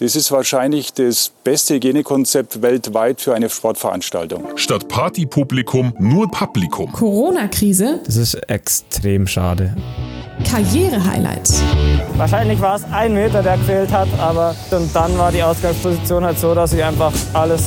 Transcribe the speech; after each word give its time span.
Das 0.00 0.14
ist 0.14 0.30
wahrscheinlich 0.30 0.92
das 0.92 1.32
beste 1.42 1.74
Hygienekonzept 1.74 2.62
weltweit 2.62 3.20
für 3.20 3.34
eine 3.34 3.50
Sportveranstaltung. 3.50 4.44
Statt 4.54 4.86
Partypublikum 4.86 5.92
nur 5.98 6.30
Publikum. 6.30 6.92
Corona-Krise. 6.92 7.98
Das 8.06 8.14
ist 8.14 8.34
extrem 8.48 9.26
schade. 9.26 9.76
Karriere-Highlights. 10.48 11.64
Wahrscheinlich 12.16 12.60
war 12.60 12.76
es 12.76 12.84
ein 12.92 13.12
Meter, 13.12 13.42
der 13.42 13.56
gefehlt 13.56 13.90
hat, 13.90 14.06
aber 14.20 14.54
und 14.70 14.94
dann 14.94 15.18
war 15.18 15.32
die 15.32 15.42
Ausgangsposition 15.42 16.24
halt 16.24 16.38
so, 16.38 16.54
dass 16.54 16.72
ich 16.72 16.84
einfach 16.84 17.12
alles 17.32 17.64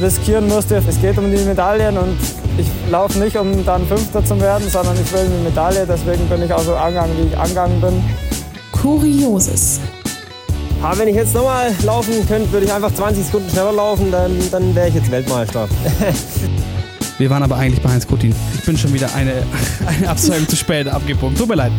riskieren 0.00 0.46
musste. 0.46 0.76
Es 0.76 1.00
geht 1.00 1.18
um 1.18 1.28
die 1.28 1.42
Medaillen 1.42 1.98
und 1.98 2.16
ich 2.56 2.68
laufe 2.88 3.18
nicht, 3.18 3.36
um 3.36 3.64
dann 3.64 3.84
Fünfter 3.88 4.24
zu 4.24 4.40
werden, 4.40 4.68
sondern 4.70 4.94
ich 4.94 5.12
will 5.12 5.22
eine 5.22 5.42
Medaille. 5.42 5.84
Deswegen 5.88 6.28
bin 6.28 6.40
ich 6.40 6.52
auch 6.52 6.62
so 6.62 6.76
angegangen, 6.76 7.16
wie 7.18 7.26
ich 7.26 7.36
angegangen 7.36 7.80
bin. 7.80 8.00
Kurioses. 8.70 9.80
Aber 10.80 10.96
wenn 10.98 11.08
ich 11.08 11.16
jetzt 11.16 11.34
nochmal 11.34 11.74
laufen 11.84 12.14
könnte, 12.28 12.52
würde 12.52 12.66
ich 12.66 12.72
einfach 12.72 12.94
20 12.94 13.24
Sekunden 13.24 13.50
schneller 13.50 13.72
laufen, 13.72 14.12
dann, 14.12 14.38
dann 14.52 14.74
wäre 14.76 14.88
ich 14.88 14.94
jetzt 14.94 15.10
Weltmeister. 15.10 15.68
Wir 17.18 17.28
waren 17.30 17.42
aber 17.42 17.56
eigentlich 17.56 17.82
bei 17.82 17.90
Heinz 17.90 18.06
Kutin. 18.06 18.32
Ich 18.54 18.64
bin 18.64 18.78
schon 18.78 18.94
wieder 18.94 19.12
eine, 19.12 19.42
eine 19.86 20.08
Abzeugung 20.08 20.46
zu 20.46 20.54
spät 20.54 20.86
abgebogen. 20.86 21.36
Tut 21.36 21.48
mir 21.48 21.56
leid. 21.56 21.72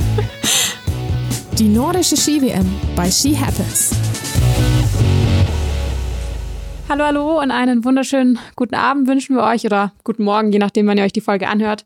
Die 1.57 1.69
nordische 1.69 2.17
Ski-WM 2.17 2.69
bei 2.97 3.09
Ski 3.09 3.35
Happens. 3.35 3.91
Hallo, 6.89 7.05
hallo 7.05 7.39
und 7.39 7.51
einen 7.51 7.85
wunderschönen 7.85 8.37
guten 8.57 8.75
Abend 8.75 9.07
wünschen 9.07 9.35
wir 9.35 9.43
euch 9.43 9.65
oder 9.65 9.93
guten 10.03 10.23
Morgen, 10.23 10.51
je 10.51 10.59
nachdem, 10.59 10.87
wann 10.87 10.97
ihr 10.97 11.05
euch 11.05 11.13
die 11.13 11.21
Folge 11.21 11.47
anhört. 11.47 11.85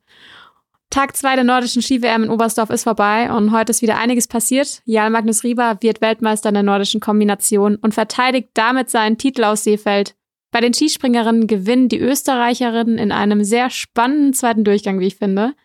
Tag 0.93 1.17
2 1.17 1.37
der 1.37 1.43
nordischen 1.43 1.81
Ski-WM 1.81 2.25
in 2.25 2.29
Oberstdorf 2.29 2.69
ist 2.69 2.83
vorbei 2.83 3.31
und 3.33 3.51
heute 3.51 3.71
ist 3.71 3.81
wieder 3.81 3.97
einiges 3.97 4.27
passiert. 4.27 4.83
Jarl 4.85 5.09
Magnus 5.09 5.43
Rieber 5.43 5.79
wird 5.81 6.01
Weltmeister 6.01 6.49
in 6.49 6.53
der 6.53 6.61
nordischen 6.61 7.01
Kombination 7.01 7.77
und 7.77 7.95
verteidigt 7.95 8.49
damit 8.53 8.91
seinen 8.91 9.17
Titel 9.17 9.43
aus 9.43 9.63
Seefeld. 9.63 10.13
Bei 10.51 10.61
den 10.61 10.71
Skispringerinnen 10.71 11.47
gewinnen 11.47 11.89
die 11.89 11.97
Österreicherinnen 11.97 12.99
in 12.99 13.11
einem 13.11 13.43
sehr 13.43 13.71
spannenden 13.71 14.33
zweiten 14.35 14.63
Durchgang, 14.63 14.99
wie 14.99 15.07
ich 15.07 15.15
finde. 15.15 15.55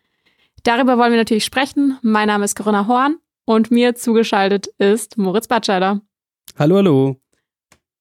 Darüber 0.63 0.97
wollen 0.97 1.13
wir 1.13 1.19
natürlich 1.19 1.45
sprechen. 1.45 1.99
Mein 2.01 2.29
Name 2.29 2.47
ist 2.47 2.57
Corinna 2.57 2.87
Horn 2.87 3.19
und 3.45 3.71
mir 3.71 3.95
zugeschaltet 3.97 4.69
ist 4.79 5.19
Moritz 5.19 5.47
Batscheider. 5.47 6.01
Hallo, 6.59 6.77
hallo. 6.77 7.17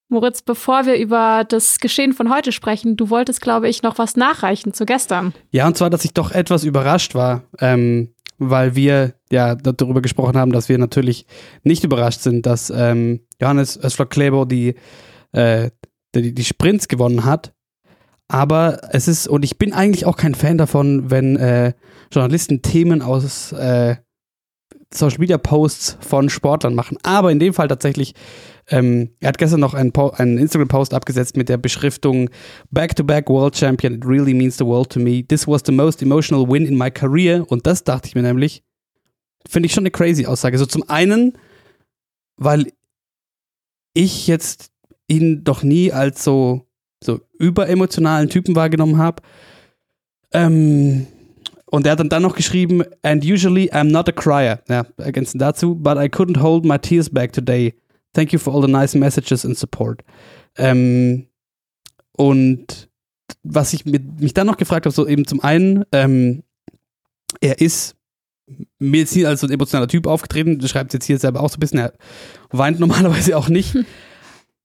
Moritz, 0.09 0.41
bevor 0.41 0.85
wir 0.85 0.95
über 0.95 1.43
das 1.47 1.79
Geschehen 1.79 2.13
von 2.13 2.33
heute 2.33 2.51
sprechen, 2.51 2.95
du 2.95 3.09
wolltest, 3.09 3.41
glaube 3.41 3.67
ich, 3.67 3.83
noch 3.83 3.97
was 3.97 4.15
nachreichen 4.15 4.73
zu 4.73 4.85
gestern. 4.85 5.33
Ja, 5.51 5.67
und 5.67 5.77
zwar, 5.77 5.89
dass 5.89 6.05
ich 6.05 6.13
doch 6.13 6.31
etwas 6.31 6.63
überrascht 6.63 7.13
war, 7.13 7.43
ähm, 7.59 8.13
weil 8.37 8.75
wir 8.75 9.15
ja 9.31 9.55
darüber 9.55 10.01
gesprochen 10.01 10.37
haben, 10.37 10.53
dass 10.53 10.69
wir 10.69 10.77
natürlich 10.77 11.25
nicht 11.63 11.83
überrascht 11.83 12.21
sind, 12.21 12.45
dass 12.45 12.69
ähm, 12.69 13.19
Johannes 13.41 13.77
Ösflok-Kleber 13.83 14.45
die, 14.45 14.75
äh, 15.33 15.71
die, 16.15 16.33
die 16.33 16.45
Sprints 16.45 16.87
gewonnen 16.87 17.25
hat. 17.25 17.53
Aber 18.29 18.79
es 18.91 19.07
ist, 19.07 19.27
und 19.27 19.43
ich 19.43 19.57
bin 19.57 19.73
eigentlich 19.73 20.05
auch 20.05 20.17
kein 20.17 20.35
Fan 20.35 20.57
davon, 20.57 21.09
wenn 21.11 21.35
äh, 21.35 21.73
Journalisten 22.11 22.61
Themen 22.61 23.01
aus 23.01 23.51
äh, 23.51 23.97
Social 24.93 25.19
Media 25.19 25.37
Posts 25.37 25.97
von 25.99 26.29
Sportlern 26.29 26.75
machen. 26.75 26.97
Aber 27.03 27.31
in 27.31 27.39
dem 27.39 27.53
Fall 27.53 27.67
tatsächlich 27.67 28.13
ähm, 28.69 29.11
er 29.19 29.29
hat 29.29 29.37
gestern 29.37 29.61
noch 29.61 29.73
einen, 29.73 29.93
einen 29.95 30.37
Instagram-Post 30.37 30.93
abgesetzt 30.93 31.37
mit 31.37 31.47
der 31.47 31.57
Beschriftung 31.57 32.29
Back-to-back 32.71 33.29
World 33.29 33.55
Champion, 33.55 33.95
it 33.95 34.05
really 34.05 34.33
means 34.33 34.57
the 34.57 34.65
world 34.65 34.89
to 34.91 34.99
me. 34.99 35.25
This 35.25 35.47
was 35.47 35.61
the 35.65 35.71
most 35.71 36.01
emotional 36.01 36.47
win 36.47 36.65
in 36.65 36.77
my 36.77 36.91
career. 36.91 37.45
Und 37.49 37.65
das 37.65 37.83
dachte 37.83 38.07
ich 38.07 38.15
mir 38.15 38.23
nämlich, 38.23 38.63
finde 39.47 39.67
ich 39.67 39.73
schon 39.73 39.83
eine 39.83 39.91
crazy 39.91 40.25
Aussage. 40.25 40.57
So 40.57 40.65
zum 40.65 40.87
einen, 40.89 41.37
weil 42.35 42.71
ich 43.93 44.27
jetzt 44.27 44.71
ihn 45.07 45.45
doch 45.45 45.63
nie 45.63 45.93
als 45.93 46.23
so, 46.23 46.67
so 47.01 47.21
überemotionalen 47.39 48.29
Typen 48.29 48.55
wahrgenommen 48.55 48.97
habe. 48.97 49.23
Ähm, 50.33 51.07
und 51.69 51.85
er 51.85 51.93
hat 51.93 51.99
dann, 51.99 52.09
dann 52.09 52.21
noch 52.21 52.35
geschrieben, 52.35 52.83
and 53.01 53.23
usually 53.25 53.71
I'm 53.71 53.91
not 53.91 54.09
a 54.09 54.11
crier. 54.11 54.59
Ja, 54.67 54.85
ergänzend 54.97 55.41
dazu, 55.41 55.73
but 55.73 55.97
I 55.97 56.09
couldn't 56.09 56.41
hold 56.41 56.65
my 56.65 56.77
tears 56.77 57.09
back 57.09 57.31
today. 57.31 57.73
Thank 58.17 58.33
you 58.33 58.39
for 58.39 58.51
all 58.51 58.63
the 58.63 58.67
nice 58.67 58.95
messages 58.95 59.45
and 59.45 59.55
support. 59.55 60.03
Ähm, 60.57 61.27
und 62.13 62.89
was 63.43 63.73
ich 63.73 63.85
mit, 63.85 64.19
mich 64.19 64.33
dann 64.33 64.47
noch 64.47 64.57
gefragt 64.57 64.87
habe, 64.87 64.95
so 64.95 65.07
eben 65.07 65.27
zum 65.27 65.39
einen, 65.43 65.85
ähm, 65.91 66.41
er 67.41 67.61
ist 67.61 67.95
mir 68.79 69.01
jetzt 69.01 69.13
hier 69.13 69.29
als 69.29 69.41
so 69.41 69.47
ein 69.47 69.53
emotionaler 69.53 69.87
Typ 69.87 70.07
aufgetreten, 70.07 70.57
du 70.57 70.67
schreibst 70.67 70.95
jetzt 70.95 71.05
hier 71.05 71.19
selber 71.19 71.41
auch 71.41 71.51
so 71.51 71.57
ein 71.57 71.59
bisschen, 71.59 71.77
er 71.77 71.93
weint 72.49 72.79
normalerweise 72.79 73.37
auch 73.37 73.49
nicht. 73.49 73.77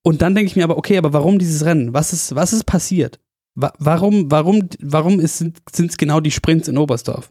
Und 0.03 0.23
dann 0.23 0.35
denke 0.35 0.47
ich 0.47 0.57
mir 0.57 0.65
aber, 0.65 0.79
okay, 0.79 0.97
aber 0.97 1.13
warum 1.13 1.39
dieses 1.39 1.63
Rennen? 1.67 1.93
Was 1.93 2.15
ist, 2.15 2.35
was 2.35 2.55
ist 2.55 2.65
passiert? 2.65 3.21
warum, 3.55 4.31
warum, 4.31 4.67
warum 4.81 5.21
sind 5.27 5.61
es 5.67 5.99
genau 5.99 6.21
die 6.21 6.31
Sprints 6.31 6.69
in 6.69 6.79
Oberstdorf? 6.79 7.31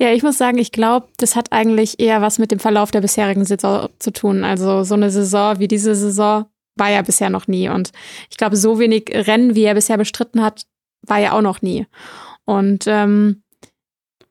Ja, 0.00 0.10
ich 0.12 0.22
muss 0.22 0.38
sagen, 0.38 0.56
ich 0.56 0.72
glaube, 0.72 1.08
das 1.18 1.36
hat 1.36 1.52
eigentlich 1.52 2.00
eher 2.00 2.22
was 2.22 2.38
mit 2.38 2.50
dem 2.50 2.58
Verlauf 2.58 2.90
der 2.90 3.02
bisherigen 3.02 3.44
Saison 3.44 3.90
zu 3.98 4.12
tun. 4.12 4.44
Also 4.44 4.82
so 4.82 4.94
eine 4.94 5.10
Saison 5.10 5.58
wie 5.58 5.68
diese 5.68 5.94
Saison 5.94 6.46
war 6.76 6.90
ja 6.90 7.02
bisher 7.02 7.28
noch 7.28 7.46
nie. 7.48 7.68
Und 7.68 7.92
ich 8.30 8.38
glaube, 8.38 8.56
so 8.56 8.78
wenig 8.78 9.10
Rennen, 9.12 9.54
wie 9.54 9.64
er 9.64 9.74
bisher 9.74 9.98
bestritten 9.98 10.42
hat, 10.42 10.62
war 11.06 11.18
ja 11.18 11.32
auch 11.32 11.42
noch 11.42 11.60
nie. 11.60 11.86
Und 12.46 12.84
ähm, 12.86 13.42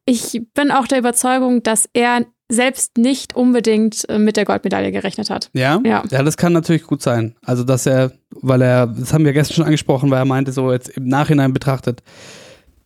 ich 0.05 0.41
bin 0.55 0.71
auch 0.71 0.87
der 0.87 0.97
Überzeugung, 0.97 1.61
dass 1.61 1.87
er 1.93 2.25
selbst 2.51 2.97
nicht 2.97 3.35
unbedingt 3.35 4.09
äh, 4.09 4.17
mit 4.17 4.37
der 4.37 4.45
Goldmedaille 4.45 4.91
gerechnet 4.91 5.29
hat. 5.29 5.51
Ja? 5.53 5.79
ja? 5.85 6.03
Ja, 6.09 6.23
das 6.23 6.35
kann 6.35 6.51
natürlich 6.51 6.83
gut 6.83 7.03
sein. 7.03 7.35
Also, 7.43 7.63
dass 7.63 7.85
er, 7.85 8.11
weil 8.31 8.63
er, 8.63 8.87
das 8.87 9.13
haben 9.13 9.23
wir 9.23 9.33
gestern 9.33 9.53
schon 9.53 9.65
angesprochen, 9.65 10.09
weil 10.09 10.17
er 10.17 10.25
meinte, 10.25 10.51
so 10.51 10.71
jetzt 10.71 10.89
im 10.89 11.07
Nachhinein 11.07 11.53
betrachtet, 11.53 12.01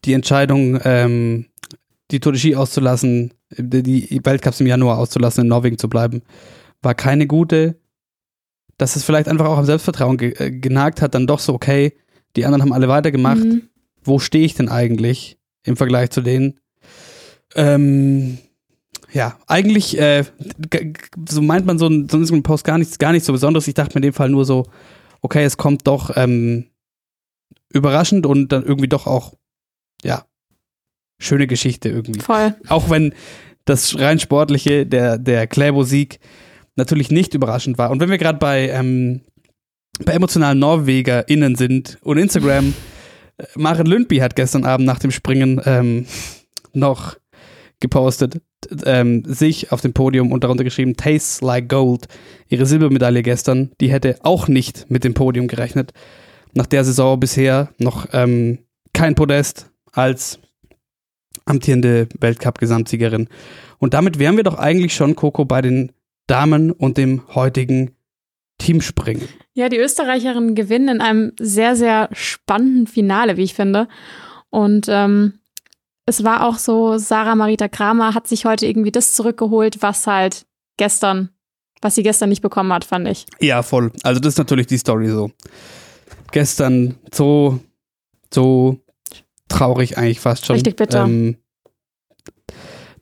die 0.04 0.12
Entscheidung, 0.12 0.82
ähm, 0.84 1.46
die 2.14 2.20
Tour 2.20 2.32
de 2.32 2.40
Ski 2.40 2.56
auszulassen, 2.56 3.34
die 3.50 4.22
Weltcups 4.24 4.62
im 4.62 4.68
Januar 4.68 5.00
auszulassen, 5.00 5.42
in 5.42 5.48
Norwegen 5.48 5.80
zu 5.80 5.90
bleiben, 5.90 6.22
war 6.82 6.94
keine 6.94 7.28
gute. 7.28 7.80
Dass 8.78 8.96
es 8.96 9.04
vielleicht 9.04 9.28
einfach 9.28 9.46
auch 9.46 9.58
am 9.58 9.66
Selbstvertrauen 9.66 10.18
ge 10.18 10.34
äh, 10.38 10.52
genagt 10.52 11.02
hat, 11.02 11.14
dann 11.14 11.28
doch 11.28 11.40
so, 11.40 11.54
okay, 11.54 11.94
die 12.36 12.46
anderen 12.46 12.62
haben 12.62 12.74
alle 12.74 12.88
weitergemacht. 12.88 13.44
Mhm. 13.44 13.64
Wo 14.04 14.20
stehe 14.20 14.46
ich 14.46 14.56
denn 14.56 14.70
eigentlich 14.70 15.38
im 15.64 15.76
Vergleich 15.76 16.10
zu 16.10 16.22
denen? 16.22 16.60
Ähm, 17.56 18.40
ja, 19.12 19.38
eigentlich, 19.48 20.00
äh, 20.00 20.24
so 21.30 21.42
meint 21.42 21.66
man 21.66 21.78
so 21.78 21.88
ein, 21.88 22.10
so 22.10 22.18
ein 22.18 22.44
Post 22.44 22.64
gar 22.64 22.78
nichts, 22.78 22.98
gar 22.98 23.12
nichts 23.12 23.28
so 23.28 23.34
Besonderes. 23.34 23.68
Ich 23.68 23.76
dachte 23.76 23.94
mir 23.94 24.00
in 24.00 24.12
dem 24.12 24.14
Fall 24.14 24.30
nur 24.30 24.46
so, 24.46 24.66
okay, 25.22 25.44
es 25.44 25.58
kommt 25.58 25.88
doch 25.88 26.12
ähm, 26.16 26.66
überraschend 27.72 28.26
und 28.26 28.52
dann 28.52 28.64
irgendwie 28.64 28.90
doch 28.90 29.06
auch, 29.06 29.34
ja, 30.04 30.26
schöne 31.24 31.48
Geschichte 31.48 31.90
irgendwie. 31.90 32.20
Voll. 32.20 32.56
Auch 32.68 32.90
wenn 32.90 33.14
das 33.66 33.98
rein 34.00 34.20
sportliche, 34.20 34.86
der, 34.86 35.18
der 35.18 35.48
Kläbo-Sieg 35.48 36.20
natürlich 36.76 37.12
nicht 37.12 37.34
überraschend 37.34 37.78
war. 37.78 37.92
Und 37.92 38.00
wenn 38.00 38.10
wir 38.10 38.18
gerade 38.18 38.40
bei, 38.40 38.70
ähm, 38.70 39.22
bei 40.04 40.14
emotionalen 40.14 40.60
NorwegerInnen 40.60 41.56
sind 41.56 41.98
und 42.02 42.18
Instagram, 42.18 42.74
äh, 43.38 43.44
Maren 43.56 43.86
Lündby 43.86 44.18
hat 44.18 44.36
gestern 44.36 44.66
Abend 44.66 44.86
nach 44.86 45.00
dem 45.00 45.12
Springen 45.12 45.62
ähm, 45.66 46.06
noch 46.74 47.16
gepostet, 47.80 48.42
ähm, 48.86 49.24
sich 49.26 49.72
auf 49.72 49.82
dem 49.82 49.94
Podium 49.94 50.32
und 50.32 50.44
darunter 50.44 50.64
geschrieben, 50.64 50.96
Tastes 50.96 51.42
like 51.42 51.70
Gold. 51.70 52.08
Ihre 52.50 52.66
Silbermedaille 52.66 53.22
gestern, 53.22 53.72
die 53.82 53.92
hätte 53.92 54.18
auch 54.24 54.48
nicht 54.48 54.90
mit 54.90 55.04
dem 55.04 55.14
Podium 55.14 55.48
gerechnet. 55.48 55.92
Nach 56.54 56.66
der 56.66 56.84
Saison 56.84 57.20
bisher 57.20 57.70
noch 57.78 58.08
ähm, 58.14 58.60
kein 58.94 59.16
Podest 59.16 59.70
als 59.92 60.40
amtierende 61.46 62.08
Weltcup-Gesamtsiegerin. 62.20 63.28
Und 63.80 63.94
damit 63.94 64.20
wären 64.20 64.38
wir 64.38 64.44
doch 64.44 64.58
eigentlich 64.58 64.96
schon, 64.96 65.16
Coco, 65.16 65.46
bei 65.46 65.62
den 65.62 65.92
Damen 66.28 66.72
und 66.72 66.98
dem 66.98 67.22
heutigen 67.36 67.96
Teamspringen. 68.58 69.28
Ja, 69.54 69.70
die 69.70 69.78
Österreicherinnen 69.78 70.56
gewinnen 70.56 70.88
in 70.88 71.02
einem 71.02 71.34
sehr, 71.40 71.76
sehr 71.76 72.10
spannenden 72.14 72.88
Finale, 72.88 73.38
wie 73.38 73.44
ich 73.44 73.54
finde. 73.54 73.88
Und 74.50 74.86
ähm, 74.88 75.40
es 76.06 76.24
war 76.24 76.48
auch 76.48 76.58
so, 76.58 76.98
Sarah 76.98 77.36
Marita 77.36 77.68
Kramer 77.68 78.14
hat 78.14 78.28
sich 78.28 78.46
heute 78.46 78.66
irgendwie 78.66 78.92
das 78.92 79.14
zurückgeholt, 79.16 79.82
was 79.82 80.08
halt 80.08 80.46
gestern, 80.78 81.30
was 81.82 81.96
sie 81.96 82.04
gestern 82.04 82.30
nicht 82.30 82.42
bekommen 82.42 82.72
hat, 82.74 82.86
fand 82.86 83.08
ich. 83.08 83.26
Ja, 83.40 83.64
voll. 83.64 83.92
Also 84.04 84.20
das 84.20 84.34
ist 84.34 84.38
natürlich 84.38 84.68
die 84.68 84.78
Story 84.78 85.10
so. 85.10 85.32
Gestern 86.32 86.96
so, 87.12 87.60
so 88.34 88.83
traurig 89.58 89.98
eigentlich 89.98 90.20
fast 90.20 90.46
schon. 90.46 90.56
Richtig 90.56 90.76
bitter. 90.76 91.06
Ähm, 91.06 91.38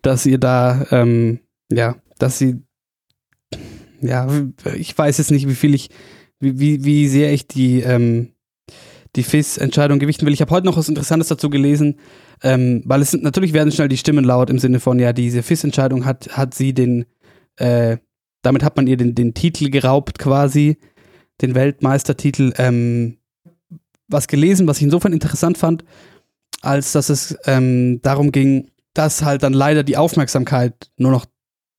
dass 0.02 0.26
ihr 0.26 0.38
da, 0.38 0.86
ähm, 0.92 1.40
ja, 1.72 1.96
dass 2.18 2.38
sie, 2.38 2.62
ja, 4.02 4.28
ich 4.76 4.98
weiß 4.98 5.18
jetzt 5.20 5.32
nicht, 5.32 5.48
wie 5.48 5.56
viel 5.56 5.76
ich, 5.76 5.90
wie, 6.40 6.60
wie, 6.60 6.84
wie 6.84 7.08
sehr 7.08 7.32
ich 7.34 7.48
die, 7.48 7.82
ähm, 7.82 8.34
die 9.16 9.24
FIS-Entscheidung 9.24 10.00
gewichten 10.00 10.26
will. 10.26 10.34
Ich 10.34 10.42
habe 10.42 10.52
heute 10.52 10.66
noch 10.66 10.78
was 10.78 10.90
Interessantes 10.90 11.28
dazu 11.28 11.50
gelesen, 11.50 12.00
ähm, 12.42 12.82
weil 12.86 13.02
es 13.02 13.12
sind, 13.12 13.24
natürlich 13.24 13.54
werden 13.54 13.72
schnell 13.72 13.90
die 13.90 13.98
Stimmen 13.98 14.24
laut 14.26 14.50
im 14.50 14.58
Sinne 14.58 14.80
von, 14.80 14.98
ja, 15.00 15.14
diese 15.14 15.44
FIS-Entscheidung 15.44 16.06
hat, 16.06 16.30
hat 16.30 16.54
sie 16.54 16.74
den, 16.74 17.06
äh, 17.58 17.98
damit 18.42 18.64
hat 18.64 18.76
man 18.76 18.88
ihr 18.88 18.98
den, 18.98 19.14
den 19.14 19.34
Titel 19.34 19.70
geraubt 19.70 20.18
quasi. 20.18 20.78
den 21.42 21.56
Weltmeistertitel 21.56 22.54
ähm, 22.58 23.18
was 24.08 24.28
gelesen, 24.28 24.68
was 24.68 24.78
ich 24.78 24.84
insofern 24.84 25.14
interessant 25.14 25.58
fand, 25.58 25.84
als 26.62 26.92
dass 26.92 27.10
es 27.10 27.38
ähm, 27.46 28.02
darum 28.02 28.32
ging, 28.32 28.72
dass 28.94 29.24
halt 29.24 29.44
dann 29.44 29.54
leider 29.54 29.84
die 29.84 29.98
Aufmerksamkeit 29.98 30.92
nur 30.98 31.12
noch 31.12 31.26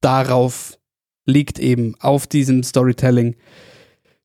darauf 0.00 0.78
liegt, 1.26 1.58
eben 1.58 1.94
auf 2.00 2.26
diesem 2.26 2.62
Storytelling. 2.62 3.36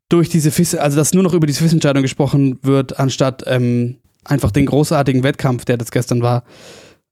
Durch 0.10 0.30
diese 0.30 0.52
FIS, 0.52 0.76
also 0.76 0.98
dass 0.98 1.14
nur 1.14 1.24
noch 1.24 1.34
über 1.34 1.48
diese 1.48 1.62
FIS-Entscheidung 1.64 2.02
gesprochen 2.02 2.60
wird, 2.64 3.00
anstatt 3.00 3.44
ähm, 3.46 4.00
einfach 4.24 4.52
den 4.52 4.66
großartigen 4.66 5.24
Wettkampf, 5.24 5.66
der 5.66 5.78
das 5.78 5.92
gestern 5.92 6.22
war, 6.22 6.44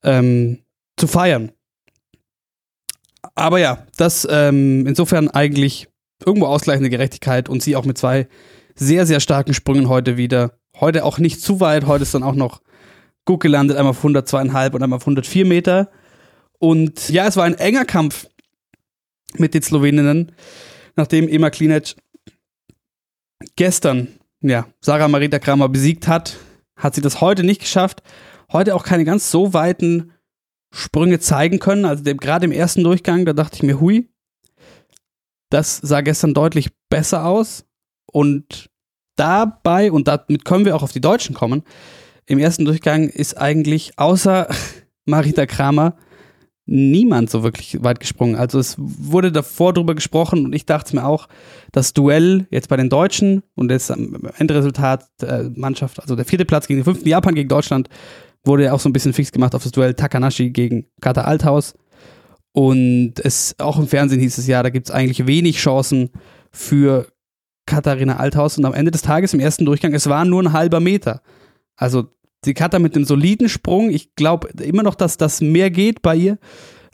ähm, 0.04 0.60
zu 0.98 1.08
feiern. 1.08 1.52
Aber 3.36 3.60
ja, 3.60 3.86
das 3.98 4.28
ähm, 4.30 4.88
insofern 4.88 5.30
eigentlich 5.30 5.90
irgendwo 6.26 6.48
ausgleichende 6.48 6.90
Gerechtigkeit 6.90 7.50
und 7.50 7.62
sie 7.62 7.76
auch 7.76 7.86
mit 7.86 7.98
zwei 7.98 8.28
sehr, 8.76 9.06
sehr 9.06 9.20
starken 9.20 9.54
Sprüngen 9.54 9.90
heute 9.90 10.16
wieder. 10.18 10.58
Heute 10.80 11.04
auch 11.04 11.18
nicht 11.18 11.42
zu 11.42 11.60
weit, 11.60 11.86
heute 11.86 12.04
ist 12.04 12.14
dann 12.14 12.24
auch 12.24 12.36
noch 12.36 12.62
gut 13.26 13.42
gelandet, 13.42 13.78
einmal 13.78 13.92
auf 13.92 14.04
102,5 14.04 14.74
und 14.74 14.84
einmal 14.84 14.98
auf 14.98 15.04
104 15.04 15.46
Meter. 15.46 15.90
Und 16.60 17.10
ja, 17.10 17.28
es 17.28 17.38
war 17.38 17.44
ein 17.44 17.56
enger 17.56 17.86
Kampf 17.86 18.28
mit 19.38 19.54
den 19.54 19.62
Sloweninnen, 19.62 20.32
nachdem 20.96 21.28
Ema 21.28 21.50
Klinic 21.50 21.96
gestern 23.56 24.20
ja, 24.42 24.68
Sarah 24.80 25.08
Marita 25.08 25.40
Kramer 25.40 25.70
besiegt 25.70 26.08
hat, 26.08 26.38
hat 26.76 26.96
sie 26.96 27.02
das 27.02 27.22
heute 27.22 27.44
nicht 27.44 27.62
geschafft. 27.62 28.04
Heute 28.52 28.76
auch 28.76 28.84
keine 28.84 29.06
ganz 29.06 29.32
so 29.32 29.54
weiten 29.54 30.12
Sprünge 30.72 31.20
zeigen 31.20 31.60
können. 31.60 31.86
Also 31.86 32.04
gerade 32.04 32.46
im 32.46 32.52
ersten 32.52 32.84
Durchgang, 32.84 33.26
da 33.26 33.34
dachte 33.34 33.56
ich 33.56 33.64
mir, 33.64 33.80
hui, 33.80 34.10
das 35.50 35.78
sah 35.78 36.02
gestern 36.02 36.34
deutlich 36.34 36.70
besser 36.90 37.26
aus. 37.26 37.66
Und 38.12 38.70
dabei, 39.16 39.92
und 39.92 40.08
damit 40.08 40.46
können 40.46 40.66
wir 40.66 40.76
auch 40.76 40.84
auf 40.84 40.92
die 40.92 41.02
Deutschen 41.02 41.34
kommen, 41.34 41.64
im 42.28 42.40
ersten 42.40 42.66
Durchgang 42.66 43.10
ist 43.10 43.38
eigentlich 43.38 43.98
außer 43.98 44.48
Marita 45.06 45.46
Kramer 45.46 45.96
niemand 46.68 47.30
so 47.30 47.44
wirklich 47.44 47.84
weit 47.84 48.00
gesprungen. 48.00 48.36
Also 48.36 48.58
es 48.58 48.76
wurde 48.78 49.32
davor 49.32 49.74
drüber 49.74 49.94
gesprochen 49.94 50.46
und 50.46 50.54
ich 50.54 50.66
dachte 50.66 50.96
mir 50.96 51.06
auch, 51.06 51.28
das 51.72 51.94
Duell 51.94 52.48
jetzt 52.50 52.70
bei 52.70 52.78
den 52.78 52.90
Deutschen 52.90 53.44
und 53.54 53.70
das 53.70 53.92
Endresultat 53.92 55.06
der 55.22 55.52
Mannschaft, 55.56 56.00
also 56.00 56.16
der 56.16 56.26
vierte 56.26 56.46
Platz 56.46 56.68
gegen 56.68 56.80
den 56.80 56.86
fünften 56.86 57.08
Japan 57.08 57.36
gegen 57.36 57.50
Deutschland, 57.50 57.88
wurde 58.44 58.66
ja 58.66 58.74
auch 58.74 58.80
so 58.80 58.90
ein 58.90 58.94
bisschen 58.94 59.14
fix 59.14 59.32
gemacht 59.32 59.54
auf 59.54 59.64
das 59.64 59.72
Duell 59.72 59.94
Takanashi 59.94 60.50
gegen 60.50 60.88
Kata 61.02 61.22
Althaus. 61.22 61.76
Und 62.52 63.14
es 63.18 63.56
auch 63.60 63.78
im 63.78 63.88
Fernsehen 63.88 64.22
hieß 64.22 64.38
es 64.38 64.48
ja, 64.48 64.64
da 64.64 64.70
gibt 64.70 64.88
es 64.88 64.96
eigentlich 64.96 65.28
wenig 65.28 65.58
Chancen 65.58 66.10
für 66.52 67.08
Katharina 67.66 68.18
Althaus. 68.18 68.58
Und 68.58 68.66
am 68.66 68.74
Ende 68.74 68.92
des 68.92 69.02
Tages 69.02 69.34
im 69.34 69.40
ersten 69.40 69.66
Durchgang, 69.66 69.94
es 69.94 70.08
war 70.08 70.26
nur 70.26 70.42
ein 70.42 70.54
halber 70.54 70.80
Meter. 70.80 71.22
Also 71.76 72.10
die 72.46 72.54
Kata 72.54 72.80
mit 72.80 72.96
einem 72.96 73.06
soliden 73.06 73.50
Sprung. 73.50 73.90
Ich 73.90 74.16
glaube 74.16 74.50
immer 74.62 74.84
noch, 74.84 74.96
dass 74.96 75.18
das 75.18 75.42
mehr 75.42 75.70
geht 75.72 76.02
bei 76.02 76.16
ihr. 76.16 76.38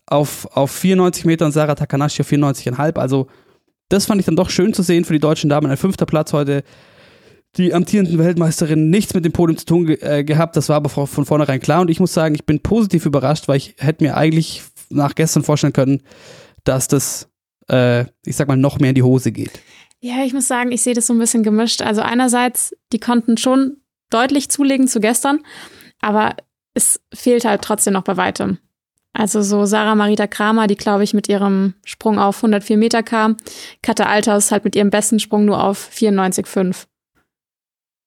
Auf, 0.06 0.48
auf 0.56 0.72
94 0.72 1.26
Metern 1.26 1.52
Sarah 1.52 1.76
Takanashi 1.76 2.22
auf 2.22 2.30
94,5. 2.30 2.98
Also, 2.98 3.28
das 3.90 4.06
fand 4.06 4.20
ich 4.20 4.26
dann 4.26 4.36
doch 4.36 4.50
schön 4.50 4.74
zu 4.74 4.82
sehen 4.82 5.06
für 5.06 5.14
die 5.14 5.20
deutschen 5.20 5.50
Damen. 5.50 5.70
Ein 5.70 5.78
fünfter 5.78 6.06
Platz 6.06 6.34
heute. 6.34 6.64
Die 7.58 7.74
amtierenden 7.74 8.18
Weltmeisterin 8.18 8.90
nichts 8.90 9.14
mit 9.14 9.26
dem 9.26 9.34
Podium 9.34 9.58
zu 9.58 9.66
tun 9.66 9.86
ge 9.86 9.98
äh, 10.02 10.24
gehabt. 10.24 10.56
Das 10.56 10.70
war 10.70 10.78
aber 10.78 10.90
von 10.90 11.26
vornherein 11.26 11.60
klar. 11.60 11.82
Und 11.82 11.90
ich 11.90 12.00
muss 12.00 12.14
sagen, 12.14 12.34
ich 12.34 12.46
bin 12.46 12.62
positiv 12.62 13.06
überrascht, 13.06 13.48
weil 13.48 13.58
ich 13.58 13.76
hätte 13.78 14.04
mir 14.04 14.16
eigentlich 14.16 14.64
nach 14.90 15.16
gestern 15.16 15.44
vorstellen 15.44 15.74
können, 15.74 16.02
dass 16.64 16.88
das, 16.88 17.30
äh, 17.70 18.06
ich 18.26 18.36
sag 18.36 18.48
mal, 18.48 18.58
noch 18.58 18.80
mehr 18.80 18.90
in 18.90 18.96
die 18.96 19.04
Hose 19.04 19.32
geht. 19.32 19.60
Ja, 20.00 20.24
ich 20.26 20.34
muss 20.34 20.48
sagen, 20.48 20.72
ich 20.72 20.82
sehe 20.82 20.94
das 20.94 21.08
so 21.08 21.14
ein 21.14 21.20
bisschen 21.20 21.44
gemischt. 21.44 21.82
Also 21.82 22.02
einerseits, 22.02 22.74
die 22.92 23.00
konnten 23.00 23.38
schon 23.38 23.78
deutlich 24.12 24.50
zulegen 24.50 24.88
zu 24.88 25.00
gestern, 25.00 25.40
aber 26.02 26.36
es 26.74 27.02
fehlt 27.14 27.46
halt 27.46 27.62
trotzdem 27.62 27.94
noch 27.94 28.04
bei 28.04 28.18
weitem. 28.18 28.60
Also 29.14 29.42
so 29.42 29.66
Sarah 29.66 29.96
Marita 29.96 30.28
Kramer, 30.28 30.68
die 30.68 30.78
glaube 30.78 31.04
ich 31.04 31.14
mit 31.14 31.28
ihrem 31.28 31.74
Sprung 31.84 32.18
auf 32.18 32.38
104 32.38 32.78
Meter 32.78 33.04
kam, 33.04 33.36
Katja 33.82 34.06
Alters 34.06 34.52
halt 34.52 34.64
mit 34.64 34.76
ihrem 34.76 34.90
besten 34.90 35.20
Sprung 35.20 35.44
nur 35.46 35.62
auf 35.62 35.90
94,5. 35.94 36.86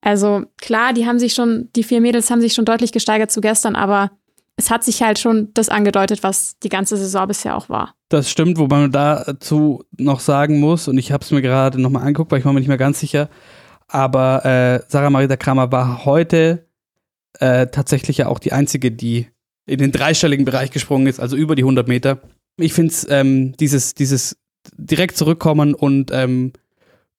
Also 0.01 0.45
klar, 0.59 0.93
die 0.93 1.07
haben 1.07 1.19
sich 1.19 1.35
schon, 1.35 1.71
die 1.77 1.83
vier 1.83 2.01
Mädels 2.01 2.31
haben 2.31 2.41
sich 2.41 2.55
schon 2.55 2.65
deutlich 2.65 2.93
gesteigert 2.93 3.31
zu 3.31 3.41
gestern, 3.41 3.77
aber 3.77 4.11
es 4.57 4.71
hat 4.71 4.85
sich 4.85 5.03
halt 5.03 5.19
schon 5.19 5.51
das 5.55 5.69
angedeutet, 5.69 6.23
was 6.23 6.59
die 6.61 6.69
ganze 6.69 6.97
Saison 6.97 7.27
bisher 7.27 7.57
auch 7.57 7.69
war. 7.69 7.95
Das 8.09 8.31
stimmt, 8.31 8.59
wobei 8.59 8.81
man 8.81 8.93
dazu 8.93 9.85
noch 9.97 10.21
sagen 10.21 10.61
muss, 10.61 10.89
und 10.89 10.99
ich 10.99 11.11
habe 11.11 11.25
es 11.25 11.31
mir 11.31 11.43
gerade 11.43 11.81
nochmal 11.81 12.03
angeguckt, 12.03 12.31
weil 12.31 12.39
ich 12.39 12.45
war 12.45 12.53
mir 12.53 12.61
nicht 12.61 12.69
mehr 12.69 12.79
ganz 12.79 13.01
sicher, 13.01 13.29
aber 13.95 14.45
äh, 14.45 14.81
Sarah 14.89 15.09
Marita 15.09 15.37
Kramer 15.37 15.71
war 15.71 16.05
heute 16.05 16.67
äh, 17.39 17.69
tatsächlich 17.69 18.19
ja 18.19 18.27
auch 18.27 18.41
die 18.41 18.51
einzige, 18.51 18.91
die 18.91 19.29
in 19.67 19.79
den 19.79 19.93
dreistelligen 19.93 20.45
Bereich 20.45 20.73
gesprungen 20.73 21.07
ist, 21.07 21.21
also 21.21 21.37
über 21.37 21.55
die 21.55 21.63
100 21.63 21.87
Meter. 21.87 22.21
Ich 22.57 22.73
finde 22.73 22.93
es 22.93 23.07
ähm, 23.09 23.57
dieses, 23.57 23.95
dieses 23.95 24.37
direkt 24.77 25.17
zurückkommen 25.17 25.75
und 25.75 26.11
ähm, 26.13 26.53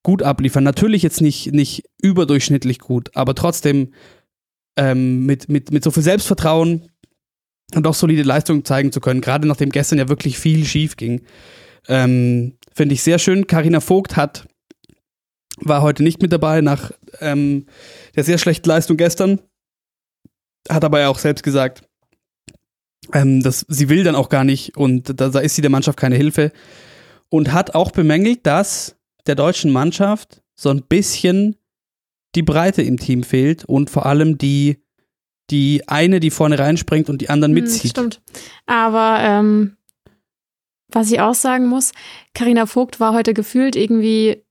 gut 0.02 0.22
abliefern. 0.22 0.64
Natürlich 0.64 1.02
jetzt 1.02 1.22
nicht, 1.22 1.50
nicht 1.52 1.84
überdurchschnittlich 2.02 2.78
gut, 2.78 3.08
aber 3.16 3.34
trotzdem 3.34 3.94
ähm, 4.76 5.24
mit, 5.24 5.48
mit, 5.48 5.72
mit 5.72 5.82
so 5.82 5.90
viel 5.90 6.02
Selbstvertrauen 6.02 6.90
und 7.74 7.86
auch 7.86 7.94
solide 7.94 8.22
Leistungen 8.22 8.66
zeigen 8.66 8.92
zu 8.92 9.00
können, 9.00 9.22
gerade 9.22 9.48
nachdem 9.48 9.70
gestern 9.70 9.98
ja 9.98 10.10
wirklich 10.10 10.38
viel 10.38 10.66
schief 10.66 10.98
ging. 10.98 11.22
Ähm, 11.88 12.58
Finde 12.74 12.92
ich 12.92 13.02
sehr 13.02 13.18
schön. 13.18 13.46
Karina 13.46 13.80
Vogt 13.80 14.16
hat 14.16 14.46
war 15.56 15.82
heute 15.82 16.02
nicht 16.02 16.22
mit 16.22 16.32
dabei 16.32 16.60
nach 16.60 16.92
ähm, 17.20 17.66
der 18.14 18.24
sehr 18.24 18.38
schlechten 18.38 18.68
Leistung 18.68 18.96
gestern. 18.96 19.40
Hat 20.68 20.84
aber 20.84 21.00
ja 21.00 21.08
auch 21.08 21.18
selbst 21.18 21.42
gesagt, 21.42 21.82
ähm, 23.12 23.42
dass 23.42 23.64
sie 23.68 23.88
will 23.88 24.04
dann 24.04 24.16
auch 24.16 24.28
gar 24.28 24.44
nicht 24.44 24.76
und 24.76 25.20
da, 25.20 25.28
da 25.28 25.38
ist 25.38 25.54
sie 25.54 25.62
der 25.62 25.70
Mannschaft 25.70 25.98
keine 25.98 26.16
Hilfe. 26.16 26.52
Und 27.28 27.52
hat 27.52 27.74
auch 27.74 27.90
bemängelt, 27.90 28.46
dass 28.46 28.96
der 29.26 29.34
deutschen 29.34 29.72
Mannschaft 29.72 30.42
so 30.54 30.70
ein 30.70 30.82
bisschen 30.82 31.56
die 32.36 32.42
Breite 32.42 32.82
im 32.82 32.98
Team 32.98 33.24
fehlt 33.24 33.64
und 33.64 33.90
vor 33.90 34.06
allem 34.06 34.38
die, 34.38 34.78
die 35.50 35.82
eine, 35.88 36.20
die 36.20 36.30
vorne 36.30 36.58
reinspringt 36.58 37.08
und 37.08 37.20
die 37.20 37.30
anderen 37.30 37.56
hm, 37.56 37.64
mitzieht. 37.64 37.92
Stimmt. 37.92 38.22
Aber 38.66 39.18
ähm, 39.20 39.76
was 40.88 41.10
ich 41.10 41.20
auch 41.20 41.34
sagen 41.34 41.66
muss, 41.66 41.92
Karina 42.34 42.66
Vogt 42.66 43.00
war 43.00 43.12
heute 43.12 43.34
gefühlt 43.34 43.74
irgendwie 43.74 44.44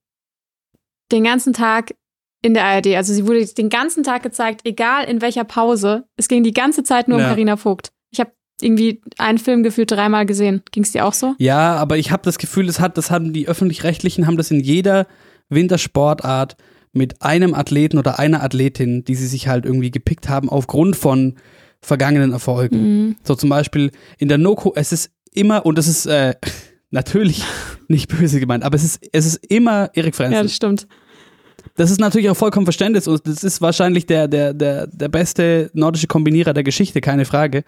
den 1.11 1.23
ganzen 1.23 1.53
Tag 1.53 1.95
in 2.41 2.53
der 2.53 2.65
ARD. 2.65 2.87
Also 2.95 3.13
sie 3.13 3.27
wurde 3.27 3.45
den 3.45 3.69
ganzen 3.69 4.03
Tag 4.03 4.23
gezeigt, 4.23 4.61
egal 4.65 5.05
in 5.05 5.21
welcher 5.21 5.43
Pause. 5.43 6.05
Es 6.15 6.27
ging 6.27 6.43
die 6.43 6.53
ganze 6.53 6.83
Zeit 6.83 7.07
nur 7.07 7.19
ja. 7.19 7.25
um 7.25 7.29
Karina 7.31 7.57
Vogt. 7.57 7.91
Ich 8.11 8.19
habe 8.19 8.31
irgendwie 8.61 9.01
einen 9.17 9.37
Film 9.37 9.63
gefühlt 9.63 9.91
dreimal 9.91 10.25
gesehen. 10.25 10.61
Ging 10.71 10.83
es 10.83 10.91
dir 10.91 11.05
auch 11.05 11.13
so? 11.13 11.33
Ja, 11.39 11.75
aber 11.75 11.97
ich 11.97 12.11
habe 12.11 12.23
das 12.23 12.37
Gefühl, 12.37 12.67
das 12.67 12.79
hat, 12.79 12.97
das 12.97 13.11
haben 13.11 13.33
die 13.33 13.47
öffentlich-rechtlichen 13.47 14.27
haben 14.27 14.37
das 14.37 14.51
in 14.51 14.59
jeder 14.59 15.07
Wintersportart 15.49 16.55
mit 16.93 17.21
einem 17.21 17.53
Athleten 17.53 17.97
oder 17.97 18.19
einer 18.19 18.41
Athletin, 18.41 19.03
die 19.03 19.15
sie 19.15 19.27
sich 19.27 19.47
halt 19.47 19.65
irgendwie 19.65 19.91
gepickt 19.91 20.29
haben 20.29 20.49
aufgrund 20.49 20.95
von 20.95 21.35
vergangenen 21.81 22.31
Erfolgen. 22.31 22.77
Mhm. 22.77 23.15
So 23.23 23.35
zum 23.35 23.49
Beispiel 23.49 23.91
in 24.17 24.27
der 24.27 24.37
Noko, 24.37 24.73
es 24.75 24.91
ist 24.91 25.11
immer, 25.33 25.65
und 25.65 25.77
das 25.77 25.87
ist 25.87 26.05
äh, 26.05 26.35
natürlich 26.95 27.43
nicht 27.87 28.09
böse 28.09 28.39
gemeint, 28.39 28.63
aber 28.63 28.75
es 28.75 28.83
ist, 28.83 29.07
es 29.11 29.25
ist 29.27 29.45
immer 29.45 29.91
Erik 29.93 30.15
Frenzel. 30.15 30.37
Ja, 30.37 30.43
das 30.43 30.55
stimmt. 30.55 30.87
Das 31.75 31.91
ist 31.91 31.99
natürlich 31.99 32.29
auch 32.29 32.37
vollkommen 32.37 32.65
Verständnis 32.65 33.07
und 33.07 33.27
das 33.27 33.43
ist 33.43 33.61
wahrscheinlich 33.61 34.05
der, 34.05 34.27
der, 34.27 34.53
der, 34.53 34.87
der 34.87 35.09
beste 35.09 35.69
nordische 35.73 36.07
Kombinierer 36.07 36.53
der 36.53 36.63
Geschichte, 36.63 37.01
keine 37.01 37.25
Frage. 37.25 37.63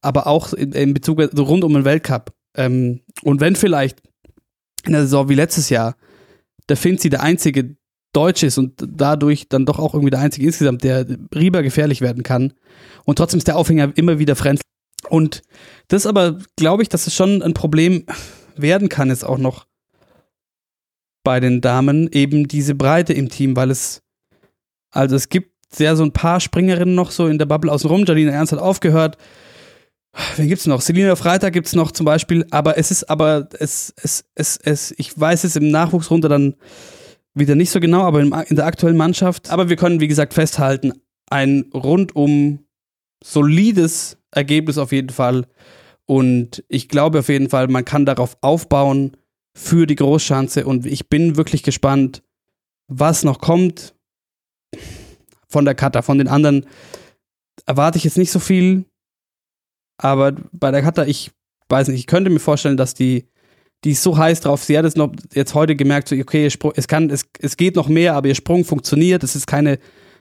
Aber 0.00 0.26
auch 0.26 0.52
in, 0.52 0.72
in 0.72 0.94
Bezug 0.94 1.20
also 1.20 1.42
rund 1.42 1.64
um 1.64 1.72
den 1.74 1.84
Weltcup. 1.84 2.32
Ähm, 2.56 3.00
und 3.22 3.40
wenn 3.40 3.56
vielleicht 3.56 4.00
in 4.84 4.92
der 4.92 5.02
Saison 5.02 5.28
wie 5.28 5.34
letztes 5.34 5.68
Jahr 5.68 5.96
der 6.68 6.76
Finzi 6.76 7.08
der 7.08 7.22
einzige 7.22 7.76
Deutsche 8.12 8.46
ist 8.46 8.58
und 8.58 8.74
dadurch 8.86 9.48
dann 9.48 9.64
doch 9.64 9.78
auch 9.78 9.94
irgendwie 9.94 10.10
der 10.10 10.20
einzige 10.20 10.46
insgesamt, 10.46 10.84
der 10.84 11.06
Rieber 11.34 11.62
gefährlich 11.62 12.00
werden 12.00 12.22
kann. 12.22 12.52
Und 13.04 13.16
trotzdem 13.16 13.38
ist 13.38 13.48
der 13.48 13.56
Aufhänger 13.56 13.92
immer 13.96 14.18
wieder 14.18 14.36
Frenzel. 14.36 14.62
Und 15.08 15.42
das 15.88 16.06
aber, 16.06 16.38
glaube 16.56 16.82
ich, 16.82 16.88
dass 16.88 17.06
es 17.06 17.14
schon 17.14 17.42
ein 17.42 17.54
Problem 17.54 18.04
werden 18.56 18.88
kann, 18.88 19.10
ist 19.10 19.24
auch 19.24 19.38
noch 19.38 19.66
bei 21.24 21.40
den 21.40 21.60
Damen 21.60 22.10
eben 22.12 22.48
diese 22.48 22.74
Breite 22.74 23.12
im 23.12 23.28
Team, 23.28 23.56
weil 23.56 23.70
es, 23.70 24.02
also 24.90 25.16
es 25.16 25.28
gibt 25.28 25.52
sehr 25.74 25.96
so 25.96 26.02
ein 26.02 26.12
paar 26.12 26.40
Springerinnen 26.40 26.94
noch 26.94 27.10
so 27.10 27.26
in 27.26 27.38
der 27.38 27.46
Bubble 27.46 27.72
außenrum. 27.72 28.04
Janina 28.04 28.32
Ernst 28.32 28.52
hat 28.52 28.58
aufgehört. 28.58 29.16
Wen 30.36 30.48
gibt's 30.48 30.66
noch? 30.66 30.82
Selina 30.82 31.16
Freitag 31.16 31.54
gibt's 31.54 31.74
noch 31.74 31.90
zum 31.90 32.04
Beispiel, 32.04 32.46
aber 32.50 32.76
es 32.76 32.90
ist 32.90 33.08
aber, 33.08 33.48
es, 33.58 33.94
es, 34.02 34.24
es, 34.34 34.58
es, 34.62 34.94
ich 34.98 35.18
weiß 35.18 35.44
es 35.44 35.56
im 35.56 35.70
Nachwuchsrunde 35.70 36.28
dann 36.28 36.54
wieder 37.34 37.54
nicht 37.54 37.70
so 37.70 37.80
genau, 37.80 38.02
aber 38.02 38.20
in 38.20 38.56
der 38.56 38.66
aktuellen 38.66 38.98
Mannschaft. 38.98 39.50
Aber 39.50 39.70
wir 39.70 39.76
können, 39.76 40.00
wie 40.00 40.08
gesagt, 40.08 40.34
festhalten, 40.34 40.92
ein 41.30 41.64
rundum 41.72 42.66
solides 43.24 44.18
Ergebnis 44.30 44.76
auf 44.76 44.92
jeden 44.92 45.08
Fall. 45.08 45.46
Und 46.12 46.62
ich 46.68 46.90
glaube 46.90 47.20
auf 47.20 47.30
jeden 47.30 47.48
Fall, 47.48 47.68
man 47.68 47.86
kann 47.86 48.04
darauf 48.04 48.36
aufbauen 48.42 49.16
für 49.56 49.86
die 49.86 49.94
Großschanze. 49.94 50.66
Und 50.66 50.84
ich 50.84 51.08
bin 51.08 51.38
wirklich 51.38 51.62
gespannt, 51.62 52.22
was 52.86 53.24
noch 53.24 53.38
kommt 53.38 53.94
von 55.48 55.64
der 55.64 55.74
Kata. 55.74 56.02
Von 56.02 56.18
den 56.18 56.28
anderen 56.28 56.66
erwarte 57.64 57.96
ich 57.96 58.04
jetzt 58.04 58.18
nicht 58.18 58.30
so 58.30 58.40
viel. 58.40 58.84
Aber 59.96 60.32
bei 60.52 60.70
der 60.70 60.82
Kata, 60.82 61.06
ich 61.06 61.30
weiß 61.70 61.88
nicht, 61.88 62.00
ich 62.00 62.06
könnte 62.06 62.28
mir 62.28 62.40
vorstellen, 62.40 62.76
dass 62.76 62.92
die, 62.92 63.24
die 63.82 63.92
ist 63.92 64.02
so 64.02 64.18
heiß 64.18 64.40
drauf. 64.40 64.62
Sie 64.62 64.76
hat 64.76 64.84
es 64.84 64.96
noch 64.96 65.14
jetzt 65.32 65.54
heute 65.54 65.76
gemerkt, 65.76 66.08
so, 66.08 66.16
okay, 66.16 66.44
es 66.44 66.88
kann, 66.88 67.08
es, 67.08 67.24
es 67.38 67.56
geht 67.56 67.74
noch 67.74 67.88
mehr, 67.88 68.16
aber 68.16 68.28
ihr 68.28 68.34
Sprung 68.34 68.66
funktioniert. 68.66 69.24
Es 69.24 69.34
ist 69.34 69.46
keine, 69.46 69.78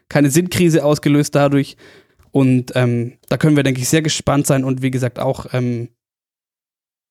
keine 0.08 0.30
Sinnkrise 0.30 0.86
ausgelöst 0.86 1.36
dadurch. 1.36 1.76
Und 2.32 2.72
ähm, 2.76 3.18
da 3.28 3.38
können 3.38 3.56
wir, 3.56 3.64
denke 3.64 3.82
ich, 3.82 3.90
sehr 3.90 4.02
gespannt 4.02 4.48
sein. 4.48 4.64
Und 4.64 4.82
wie 4.82 4.92
gesagt, 4.92 5.20
auch, 5.20 5.48
ähm, 5.54 5.90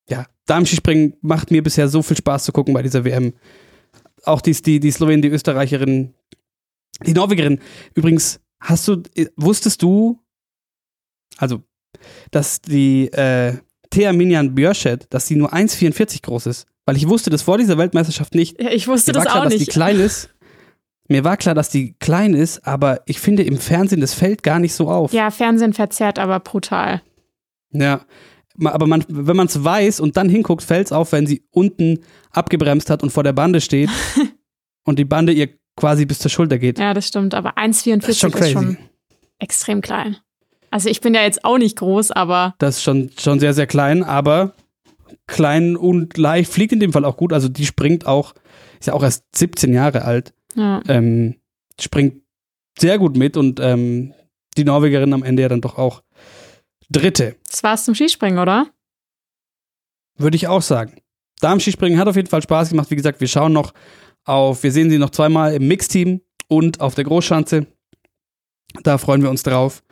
ja, 0.09 0.27
Darmskispringen 0.47 1.17
macht 1.21 1.50
mir 1.50 1.62
bisher 1.62 1.89
so 1.89 2.03
viel 2.03 2.17
Spaß 2.17 2.45
zu 2.45 2.53
gucken 2.53 2.75
bei 2.75 2.83
dieser 2.83 3.05
WM. 3.05 3.35
Auch 4.25 4.41
die, 4.41 4.53
die, 4.53 4.81
die 4.81 4.91
Slowenin, 4.91 5.23
die 5.23 5.29
Österreicherin, 5.29 6.15
die 7.07 7.12
Norwegerin. 7.12 7.61
Übrigens, 7.95 8.41
hast 8.61 8.89
du, 8.89 9.03
wusstest 9.37 9.83
du, 9.83 10.19
also, 11.37 11.62
dass 12.31 12.61
die 12.61 13.09
äh, 13.12 13.59
Thea 13.91 14.12
Minjan 14.12 14.55
Björschet, 14.55 15.07
dass 15.11 15.27
sie 15.27 15.37
nur 15.37 15.53
1,44 15.53 16.23
groß 16.23 16.47
ist? 16.47 16.67
Weil 16.87 16.97
ich 16.97 17.09
wusste 17.09 17.31
das 17.31 17.43
vor 17.43 17.59
dieser 17.59 17.79
Weltmeisterschaft 17.79 18.35
nicht. 18.35 18.61
Ja, 18.61 18.71
ich 18.71 18.89
wusste 18.89 19.12
das 19.12 19.25
klar, 19.25 19.37
auch 19.37 19.45
dass 19.45 19.53
nicht. 19.53 19.67
die 19.67 19.71
klein 19.71 20.00
ist. 20.00 20.31
Mir 21.11 21.25
war 21.25 21.37
klar, 21.37 21.57
dass 21.57 21.71
die 21.71 21.95
klein 21.95 22.35
ist, 22.35 22.64
aber 22.64 23.00
ich 23.05 23.19
finde 23.19 23.43
im 23.43 23.59
Fernsehen, 23.59 24.00
das 24.00 24.14
fällt 24.14 24.45
gar 24.45 24.61
nicht 24.61 24.73
so 24.75 24.88
auf. 24.88 25.12
Ja, 25.12 25.33
Fernsehen 25.33 25.73
verzerrt 25.73 26.21
aber 26.21 26.38
brutal. 26.38 27.02
Ja. 27.73 28.02
Aber 28.62 28.87
man, 28.87 29.05
wenn 29.09 29.35
man 29.37 29.49
es 29.49 29.64
weiß 29.64 29.99
und 29.99 30.17
dann 30.17 30.29
hinguckt, 30.29 30.62
fällt 30.62 30.87
es 30.87 30.93
auf, 30.93 31.11
wenn 31.11 31.26
sie 31.26 31.43
unten 31.50 31.99
abgebremst 32.31 32.90
hat 32.90 33.02
und 33.02 33.11
vor 33.11 33.25
der 33.25 33.33
Bande 33.33 33.61
steht 33.61 33.90
und 34.85 35.00
die 35.00 35.05
Bande 35.05 35.33
ihr 35.33 35.49
quasi 35.76 36.07
bis 36.07 36.21
zur 36.21 36.31
Schulter 36.31 36.59
geht. 36.59 36.79
Ja, 36.79 36.95
das 36.95 37.09
stimmt. 37.09 37.35
Aber 37.35 37.59
1,44 37.59 37.97
Das 38.00 38.09
ist 38.11 38.21
schon 38.21 38.31
crazy. 38.31 38.76
extrem 39.40 39.81
klein. 39.81 40.17
Also 40.71 40.88
ich 40.88 41.00
bin 41.00 41.14
ja 41.14 41.23
jetzt 41.23 41.45
auch 41.45 41.59
nicht 41.59 41.76
groß, 41.76 42.12
aber 42.12 42.55
Das 42.59 42.76
ist 42.76 42.83
schon, 42.85 43.11
schon 43.19 43.40
sehr, 43.40 43.52
sehr 43.55 43.67
klein, 43.67 44.05
aber 44.05 44.52
klein 45.26 45.76
und 45.76 46.17
leicht, 46.17 46.52
fliegt 46.52 46.73
in 46.73 46.79
dem 46.79 46.93
Fall 46.93 47.05
auch 47.05 47.17
gut. 47.17 47.33
Also 47.33 47.49
die 47.49 47.67
springt 47.67 48.07
auch, 48.07 48.33
ist 48.79 48.87
ja 48.87 48.93
auch 48.93 49.02
erst 49.02 49.25
17 49.35 49.73
Jahre 49.75 50.05
alt, 50.05 50.35
ja. 50.54 50.83
ähm, 50.88 51.37
springt 51.80 52.23
sehr 52.78 52.99
gut 52.99 53.16
mit 53.16 53.37
und 53.37 53.61
ähm, 53.61 54.14
die 54.57 54.64
Norwegerin 54.64 55.12
am 55.12 55.23
Ende 55.23 55.42
ja 55.42 55.49
dann 55.49 55.61
doch 55.61 55.78
auch 55.78 56.02
Dritte, 56.90 57.37
das 57.49 57.62
war's 57.62 57.85
zum 57.85 57.95
Skispringen, 57.95 58.38
oder? 58.38 58.66
würde 60.21 60.37
ich 60.37 60.49
auch 60.49 60.62
sagen. 60.62 61.00
Darmskispringen 61.40 61.99
hat 61.99 62.09
auf 62.09 62.16
jeden 62.16 62.28
Fall 62.28 62.42
Spaß 62.42 62.71
gemacht. 62.71 62.90
Wie 62.90 62.97
gesagt, 62.97 63.21
wir 63.21 63.28
schauen 63.28 63.52
noch 63.52 63.73
auf, 64.25 64.62
wir 64.62 64.73
sehen 64.73 64.90
sie 64.90 64.99
noch 64.99 65.11
zweimal 65.11 65.54
im 65.54 65.66
Mixteam 65.66 66.21
und 66.49 66.80
auf 66.80 66.95
der 66.95 67.04
Großschanze. 67.04 67.66
Da 68.83 68.99
freuen 68.99 69.23
wir 69.23 69.30
uns 69.30 69.42
drauf. 69.42 69.83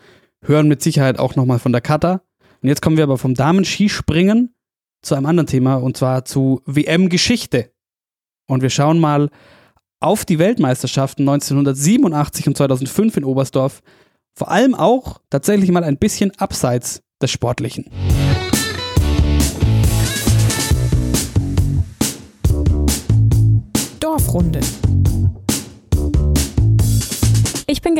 Hören 0.44 0.68
mit 0.68 0.82
Sicherheit 0.82 1.18
auch 1.18 1.34
nochmal 1.36 1.58
von 1.58 1.72
der 1.72 1.80
Kata. 1.80 2.22
Und 2.62 2.68
jetzt 2.68 2.82
kommen 2.82 2.96
wir 2.96 3.04
aber 3.04 3.18
vom 3.18 3.34
Damenskispringen 3.34 4.54
zu 5.02 5.14
einem 5.14 5.26
anderen 5.26 5.46
Thema 5.46 5.76
und 5.76 5.96
zwar 5.96 6.24
zu 6.24 6.60
WM-Geschichte. 6.66 7.72
Und 8.46 8.62
wir 8.62 8.70
schauen 8.70 8.98
mal 8.98 9.30
auf 10.00 10.24
die 10.24 10.38
Weltmeisterschaften 10.38 11.28
1987 11.28 12.46
und 12.46 12.56
2005 12.56 13.16
in 13.16 13.24
Oberstdorf. 13.24 13.82
Vor 14.34 14.50
allem 14.50 14.74
auch 14.74 15.20
tatsächlich 15.30 15.70
mal 15.70 15.84
ein 15.84 15.98
bisschen 15.98 16.32
abseits 16.38 17.02
des 17.20 17.30
Sportlichen. 17.30 17.86
Dorfrunde. 24.00 24.60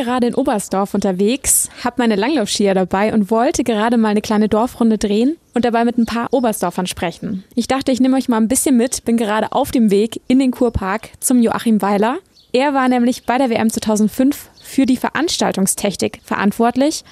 Gerade 0.05 0.29
in 0.29 0.35
Oberstdorf 0.35 0.95
unterwegs, 0.95 1.69
habe 1.83 1.97
meine 1.99 2.15
Langlaufskier 2.17 2.75
dabei 2.75 3.13
und 3.13 3.31
wollte 3.31 3.65
gerade 3.65 3.97
mal 3.97 4.09
eine 4.09 4.21
kleine 4.21 4.49
Dorfrunde 4.49 4.97
drehen 4.97 5.37
und 5.55 5.65
dabei 5.65 5.85
mit 5.85 5.99
ein 5.99 6.07
paar 6.07 6.33
Oberstdorfern 6.33 6.87
sprechen. 6.87 7.45
Ich 7.55 7.67
dachte, 7.67 7.91
ich 7.91 8.01
nehme 8.01 8.17
euch 8.17 8.29
mal 8.29 8.37
ein 8.37 8.49
bisschen 8.49 8.77
mit, 8.77 9.05
bin 9.05 9.17
gerade 9.17 9.53
auf 9.53 9.71
dem 9.71 9.91
Weg 9.91 10.21
in 10.29 10.39
den 10.39 10.53
Kurpark 10.53 11.11
zum 11.21 11.43
Joachim 11.43 11.83
Weiler. 11.83 12.19
Er 12.53 12.75
war 12.75 12.89
nämlich 12.89 13.27
bei 13.27 13.39
der 13.39 13.51
WM 13.51 13.71
2005 13.71 14.49
für 14.63 14.87
die 14.87 14.97
Veranstaltungstechnik 14.97 16.21
verantwortlich 16.25 17.05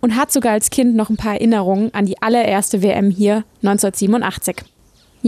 und 0.00 0.14
hat 0.16 0.30
sogar 0.30 0.52
als 0.52 0.70
Kind 0.70 0.94
noch 0.94 1.10
ein 1.10 1.16
paar 1.16 1.34
Erinnerungen 1.34 1.92
an 1.94 2.06
die 2.06 2.20
allererste 2.20 2.82
WM 2.82 3.10
hier 3.10 3.44
1987. 3.62 4.56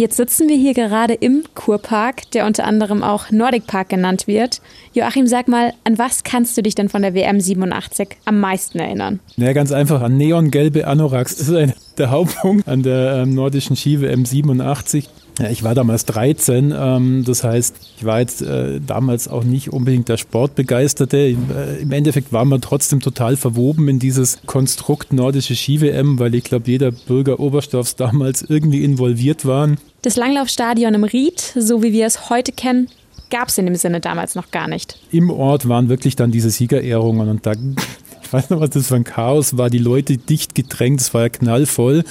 Jetzt 0.01 0.17
sitzen 0.17 0.49
wir 0.49 0.57
hier 0.57 0.73
gerade 0.73 1.13
im 1.13 1.43
Kurpark, 1.55 2.31
der 2.31 2.47
unter 2.47 2.65
anderem 2.65 3.03
auch 3.03 3.31
Nordic 3.31 3.67
Park 3.67 3.91
genannt 3.91 4.27
wird. 4.27 4.63
Joachim, 4.95 5.27
sag 5.27 5.47
mal, 5.47 5.75
an 5.85 5.99
was 5.99 6.25
kannst 6.25 6.57
du 6.57 6.63
dich 6.63 6.75
denn 6.75 6.89
von 6.89 7.03
der 7.03 7.13
WM 7.13 7.39
87 7.39 8.09
am 8.25 8.41
meisten 8.41 8.79
erinnern? 8.79 9.21
Naja, 9.37 9.53
ganz 9.53 9.73
einfach 9.73 10.01
an 10.01 10.17
neongelbe 10.17 10.87
Anoraks. 10.87 11.37
Das 11.37 11.49
ist 11.49 11.55
ein, 11.55 11.75
der 11.99 12.11
Hauptpunkt 12.11 12.67
an 12.67 12.83
der 12.83 13.25
ähm, 13.25 13.35
nordischen 13.35 13.77
Ski-WM 13.77 14.25
87. 14.25 15.07
Ja, 15.39 15.49
ich 15.49 15.63
war 15.63 15.75
damals 15.75 16.05
13, 16.07 16.75
ähm, 16.77 17.25
das 17.25 17.45
heißt, 17.45 17.75
ich 17.97 18.05
war 18.05 18.21
jetzt 18.21 18.43
äh, 18.43 18.81
damals 18.87 19.29
auch 19.29 19.45
nicht 19.45 19.73
unbedingt 19.73 20.09
der 20.09 20.19
Sportbegeisterte. 20.19 21.17
Im, 21.17 21.51
äh, 21.51 21.77
Im 21.77 21.93
Endeffekt 21.93 22.33
war 22.33 22.45
man 22.45 22.61
trotzdem 22.61 23.01
total 23.01 23.37
verwoben 23.37 23.89
in 23.89 23.99
dieses 23.99 24.41
Konstrukt 24.45 25.13
nordische 25.13 25.57
Ski-WM, 25.57 26.19
weil 26.19 26.35
ich 26.35 26.45
glaube, 26.45 26.71
jeder 26.71 26.91
Bürger 26.91 27.41
Oberstdorfs 27.41 27.97
damals 27.97 28.43
irgendwie 28.43 28.85
involviert 28.85 29.47
waren. 29.47 29.79
Das 30.03 30.17
Langlaufstadion 30.17 30.95
im 30.95 31.05
Ried, 31.05 31.41
so 31.41 31.83
wie 31.83 31.93
wir 31.93 32.07
es 32.07 32.31
heute 32.31 32.53
kennen, 32.53 32.89
gab 33.29 33.49
es 33.49 33.59
in 33.59 33.67
dem 33.67 33.75
Sinne 33.75 34.01
damals 34.01 34.35
noch 34.35 34.51
gar 34.51 34.67
nicht. 34.67 34.99
Im 35.13 35.29
Ort 35.29 35.69
waren 35.69 35.91
wirklich 35.91 36.17
dann 36.17 36.31
diese 36.31 36.49
Siegerehrungen 36.49 37.29
und 37.29 37.45
da, 37.45 37.53
ich 38.23 38.33
weiß 38.33 38.49
noch, 38.49 38.61
was 38.61 38.71
das 38.71 38.89
für 38.89 38.97
ein 38.97 39.05
Chaos 39.05 39.59
war, 39.59 39.69
die 39.69 39.79
Leute 39.79 40.17
dicht 40.17 40.55
gedrängt, 40.55 41.03
es 41.03 41.13
war 41.13 41.23
ja 41.23 41.29
knallvoll. 41.29 42.05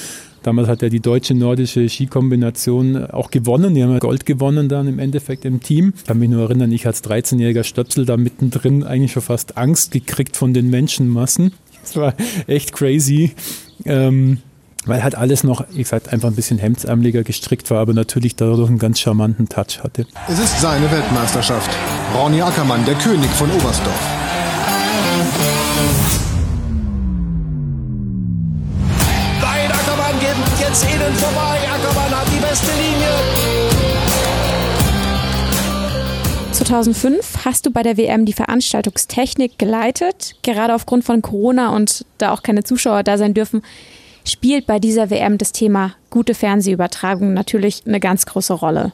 Damals 0.43 0.67
hat 0.67 0.84
ja 0.84 0.89
die 0.89 1.00
deutsche 1.00 1.34
nordische 1.34 1.89
Skikombination 1.89 3.08
auch 3.08 3.29
gewonnen. 3.31 3.74
Die 3.74 3.84
haben 3.84 3.91
ja 3.91 4.00
Gold 4.00 4.25
gewonnen 4.25 4.69
dann 4.69 4.88
im 4.88 5.00
Endeffekt 5.00 5.43
im 5.43 5.60
Team. 5.60 5.93
Ich 5.98 6.05
kann 6.05 6.19
mich 6.19 6.29
nur 6.29 6.43
erinnern, 6.43 6.72
ich 6.72 6.86
als 6.86 7.03
13-jähriger 7.03 7.63
Stöpsel 7.63 8.05
da 8.05 8.15
mittendrin 8.15 8.84
eigentlich 8.84 9.12
schon 9.12 9.24
fast 9.24 9.58
Angst 9.58 9.91
gekriegt 9.91 10.38
von 10.38 10.53
den 10.53 10.69
Menschenmassen. 10.69 11.53
Das 11.81 11.96
war 11.98 12.13
echt 12.48 12.72
crazy. 12.72 13.34
Ähm, 13.84 14.38
weil 14.86 15.03
halt 15.03 15.15
alles 15.15 15.43
noch, 15.43 15.65
ich 15.74 15.88
sag 15.88 16.12
einfach 16.12 16.29
ein 16.29 16.36
bisschen 16.36 16.57
hemdsärmeliger 16.57 17.24
gestrickt 17.24 17.69
war, 17.69 17.79
aber 17.79 17.93
natürlich 17.93 18.36
dadurch 18.36 18.69
einen 18.69 18.79
ganz 18.79 19.00
charmanten 19.00 19.50
Touch 19.50 19.83
hatte. 19.83 20.05
Es 20.27 20.39
ist 20.39 20.59
seine 20.59 20.89
Weltmeisterschaft. 20.91 21.69
Ronny 22.15 22.41
Ackermann, 22.41 22.86
der 22.86 22.95
König 22.95 23.29
von 23.31 23.50
Oberstdorf. 23.51 24.00
Nein, 29.41 29.71
Ackermann 29.71 30.19
geht 30.19 30.59
jetzt 30.59 30.83
innen 30.83 31.13
vorbei. 31.15 31.59
Ackermann 31.74 32.19
hat 32.19 32.27
die 32.27 32.41
beste 32.41 32.71
Linie. 32.71 33.59
2005 36.51 37.45
hast 37.45 37.65
du 37.65 37.71
bei 37.71 37.83
der 37.83 37.98
WM 37.98 38.25
die 38.25 38.33
Veranstaltungstechnik 38.33 39.57
geleitet. 39.57 40.36
Gerade 40.43 40.75
aufgrund 40.75 41.05
von 41.05 41.21
Corona 41.21 41.69
und 41.69 42.05
da 42.17 42.31
auch 42.33 42.43
keine 42.43 42.63
Zuschauer 42.63 43.03
da 43.03 43.17
sein 43.17 43.33
dürfen, 43.33 43.62
spielt 44.29 44.65
bei 44.67 44.79
dieser 44.79 45.09
WM 45.09 45.38
das 45.38 45.51
Thema 45.51 45.93
gute 46.09 46.33
Fernsehübertragung 46.33 47.33
natürlich 47.33 47.83
eine 47.86 48.00
ganz 48.00 48.25
große 48.25 48.53
Rolle. 48.53 48.93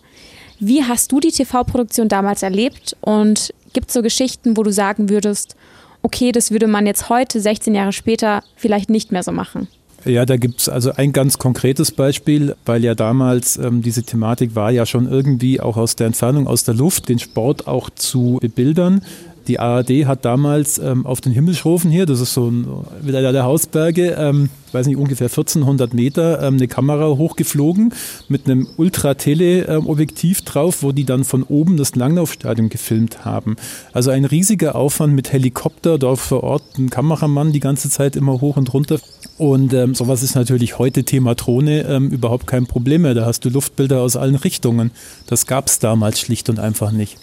Wie 0.60 0.84
hast 0.84 1.12
du 1.12 1.20
die 1.20 1.32
TV-Produktion 1.32 2.08
damals 2.08 2.44
erlebt 2.44 2.96
und 3.01 3.54
gibt 3.74 3.88
es 3.88 3.94
so 3.94 4.01
Geschichten, 4.01 4.56
wo 4.58 4.63
du 4.63 4.72
sagen 4.72 5.10
würdest, 5.10 5.56
okay, 6.01 6.32
das 6.32 6.51
würde 6.51 6.68
man 6.68 6.86
jetzt 6.86 7.10
heute, 7.10 7.42
16 7.42 7.75
Jahre 7.75 7.92
später, 7.92 8.44
vielleicht 8.56 8.89
nicht 8.89 9.12
mehr 9.12 9.24
so 9.24 9.32
machen? 9.32 9.68
Ja, 10.06 10.25
da 10.25 10.38
gibt's 10.38 10.70
also 10.70 10.92
ein 10.92 11.13
ganz 11.13 11.39
konkretes 11.39 11.92
Beispiel, 11.92 12.56
weil 12.65 12.84
ja 12.84 12.94
damals 12.94 13.58
ähm, 13.58 13.82
diese 13.82 14.04
Thematik 14.04 14.56
war 14.56 14.70
ja 14.70 14.86
schon 14.86 15.10
irgendwie 15.10 15.60
auch 15.60 15.77
aus 15.77 15.96
der 15.96 16.08
Entfernung, 16.08 16.48
aus 16.48 16.63
der 16.63 16.75
Luft, 16.75 17.10
den 17.10 17.18
Sport 17.18 17.68
auch 17.68 17.89
zu 17.89 18.38
bebildern. 18.39 19.01
Die 19.48 19.60
ARD 19.60 20.06
hat 20.06 20.24
damals 20.24 20.77
ähm, 20.77 21.06
auf 21.06 21.22
den 21.22 21.32
Himmelschrofen 21.32 21.89
hier, 21.89 22.06
das 22.06 22.20
ist 22.20 22.34
so 22.34 22.50
ein, 22.50 22.68
wieder 23.01 23.32
der 23.32 23.44
Hausberge, 23.44 24.15
ähm, 24.18 24.50
weiß 24.75 24.86
nicht, 24.88 24.98
ungefähr 24.98 25.29
1400 25.29 25.94
Meter, 25.94 26.44
ähm, 26.44 26.55
eine 26.55 26.67
Kamera 26.67 27.08
hochgeflogen 27.17 27.94
mit 28.27 28.46
einem 28.46 28.67
Ultra-Tele-Objektiv 28.77 30.44
drauf, 30.44 30.84
wo 30.84 30.91
die 30.91 31.05
dann 31.05 31.24
von 31.24 31.41
oben 31.41 31.77
das 31.77 31.96
Langlaufstadion 31.96 32.70
gefilmt 32.70 33.25
haben. 33.25 33.55
Also 33.94 34.12
ein 34.12 34.25
riesiger 34.25 34.75
Aufwand 34.75 35.15
mit 35.15 35.34
Helikopter, 35.34 35.98
dort 35.98 36.20
vor 36.20 36.44
Ort 36.44 36.77
ein 36.77 36.89
Kameramann 36.89 37.51
die 37.51 37.60
ganze 37.60 37.89
Zeit 37.89 38.15
immer 38.15 38.41
hoch 38.41 38.58
und 38.58 38.74
runter. 38.74 39.00
Und 39.38 39.74
ähm, 39.74 39.96
sowas 39.96 40.24
ist 40.24 40.36
natürlich 40.36 40.77
heute 40.77 41.03
Thema 41.03 41.36
Drohne 41.36 41.82
ähm, 41.82 42.10
überhaupt 42.10 42.48
kein 42.48 42.67
Problem 42.67 43.01
mehr. 43.01 43.13
Da 43.13 43.25
hast 43.25 43.44
du 43.44 43.50
Luftbilder 43.50 44.01
aus 44.01 44.15
allen 44.15 44.36
Richtungen. 44.36 44.91
Das 45.27 45.46
gab 45.48 45.67
es 45.67 45.79
damals 45.79 46.20
schlicht 46.20 46.50
und 46.50 46.60
einfach 46.60 46.91
nicht. 46.91 47.17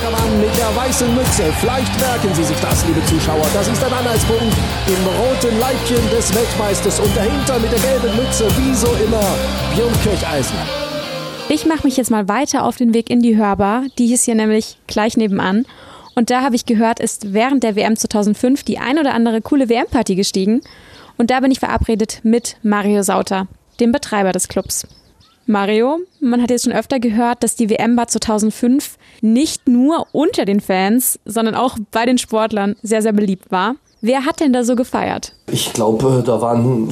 Ackermann 0.00 0.40
mit 0.40 0.56
der 0.56 0.74
weißen 0.76 1.14
Mütze. 1.14 1.52
Vielleicht 1.60 1.98
merken 2.00 2.34
Sie 2.34 2.44
sich 2.44 2.56
das, 2.60 2.84
liebe 2.86 3.04
Zuschauer. 3.06 3.46
Das 3.52 3.68
ist 3.68 3.82
ein 3.82 3.92
Anhaltspunkt 3.92 4.56
im 4.86 5.02
roten 5.20 5.58
Leibchen 5.58 6.10
des 6.10 6.34
Weltmeisters 6.34 6.79
und 6.86 7.14
dahinter 7.14 7.58
mit 7.58 7.70
der 7.70 7.78
gelben 7.78 8.16
Mütze, 8.16 8.48
wie 8.56 8.74
so 8.74 8.86
immer, 9.04 9.36
Björn 9.74 9.92
Kircheisen. 10.02 10.56
Ich 11.50 11.66
mache 11.66 11.84
mich 11.84 11.98
jetzt 11.98 12.10
mal 12.10 12.26
weiter 12.26 12.64
auf 12.64 12.78
den 12.78 12.94
Weg 12.94 13.10
in 13.10 13.20
die 13.20 13.36
Hörbar. 13.36 13.84
Die 13.98 14.14
ist 14.14 14.24
hier 14.24 14.34
nämlich 14.34 14.78
gleich 14.86 15.18
nebenan. 15.18 15.66
Und 16.14 16.30
da 16.30 16.40
habe 16.40 16.56
ich 16.56 16.64
gehört, 16.64 16.98
ist 16.98 17.34
während 17.34 17.64
der 17.64 17.76
WM 17.76 17.96
2005 17.96 18.62
die 18.62 18.78
ein 18.78 18.98
oder 18.98 19.12
andere 19.12 19.42
coole 19.42 19.68
WM-Party 19.68 20.14
gestiegen. 20.14 20.62
Und 21.18 21.30
da 21.30 21.40
bin 21.40 21.50
ich 21.50 21.58
verabredet 21.58 22.20
mit 22.22 22.56
Mario 22.62 23.02
Sauter, 23.02 23.46
dem 23.78 23.92
Betreiber 23.92 24.32
des 24.32 24.48
Clubs. 24.48 24.86
Mario, 25.44 25.98
man 26.20 26.40
hat 26.40 26.48
jetzt 26.48 26.64
schon 26.64 26.72
öfter 26.72 26.98
gehört, 26.98 27.42
dass 27.42 27.56
die 27.56 27.68
WM 27.68 27.94
Bar 27.94 28.08
2005 28.08 28.96
nicht 29.20 29.68
nur 29.68 30.06
unter 30.12 30.46
den 30.46 30.60
Fans, 30.60 31.20
sondern 31.26 31.56
auch 31.56 31.76
bei 31.90 32.06
den 32.06 32.16
Sportlern 32.16 32.76
sehr, 32.82 33.02
sehr 33.02 33.12
beliebt 33.12 33.50
war. 33.50 33.74
Wer 34.02 34.24
hat 34.24 34.40
denn 34.40 34.54
da 34.54 34.64
so 34.64 34.76
gefeiert? 34.76 35.34
Ich 35.52 35.74
glaube, 35.74 36.22
da 36.24 36.40
waren 36.40 36.88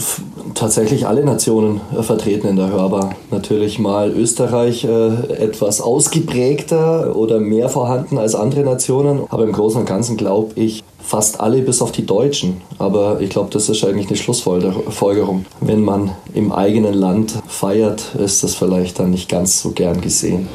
tatsächlich 0.55 1.07
alle 1.07 1.25
Nationen 1.25 1.81
äh, 1.97 2.03
vertreten 2.03 2.49
in 2.49 2.57
der 2.57 2.71
Hörbar. 2.71 3.15
Natürlich 3.31 3.79
mal 3.79 4.11
Österreich 4.11 4.85
äh, 4.85 5.09
etwas 5.33 5.81
ausgeprägter 5.81 7.17
oder 7.17 7.41
mehr 7.41 7.71
vorhanden 7.71 8.19
als 8.19 8.35
andere 8.35 8.61
Nationen. 8.61 9.23
Aber 9.31 9.45
im 9.45 9.53
Großen 9.53 9.81
und 9.81 9.87
Ganzen 9.87 10.19
glaube 10.19 10.53
ich 10.61 10.85
fast 11.03 11.41
alle 11.41 11.63
bis 11.63 11.81
auf 11.81 11.93
die 11.93 12.05
Deutschen. 12.05 12.61
Aber 12.79 13.21
ich 13.21 13.31
glaube, 13.31 13.49
das 13.53 13.71
ist 13.71 13.83
eigentlich 13.85 14.09
eine 14.09 14.17
Schlussfolgerung. 14.17 15.47
Wenn 15.61 15.83
man 15.83 16.11
im 16.35 16.53
eigenen 16.53 16.93
Land 16.93 17.39
feiert, 17.47 18.15
ist 18.17 18.43
das 18.43 18.55
vielleicht 18.55 18.99
dann 18.99 19.13
nicht 19.13 19.31
ganz 19.31 19.63
so 19.63 19.71
gern 19.71 20.03
gesehen. 20.03 20.47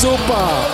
Super. 0.00 0.66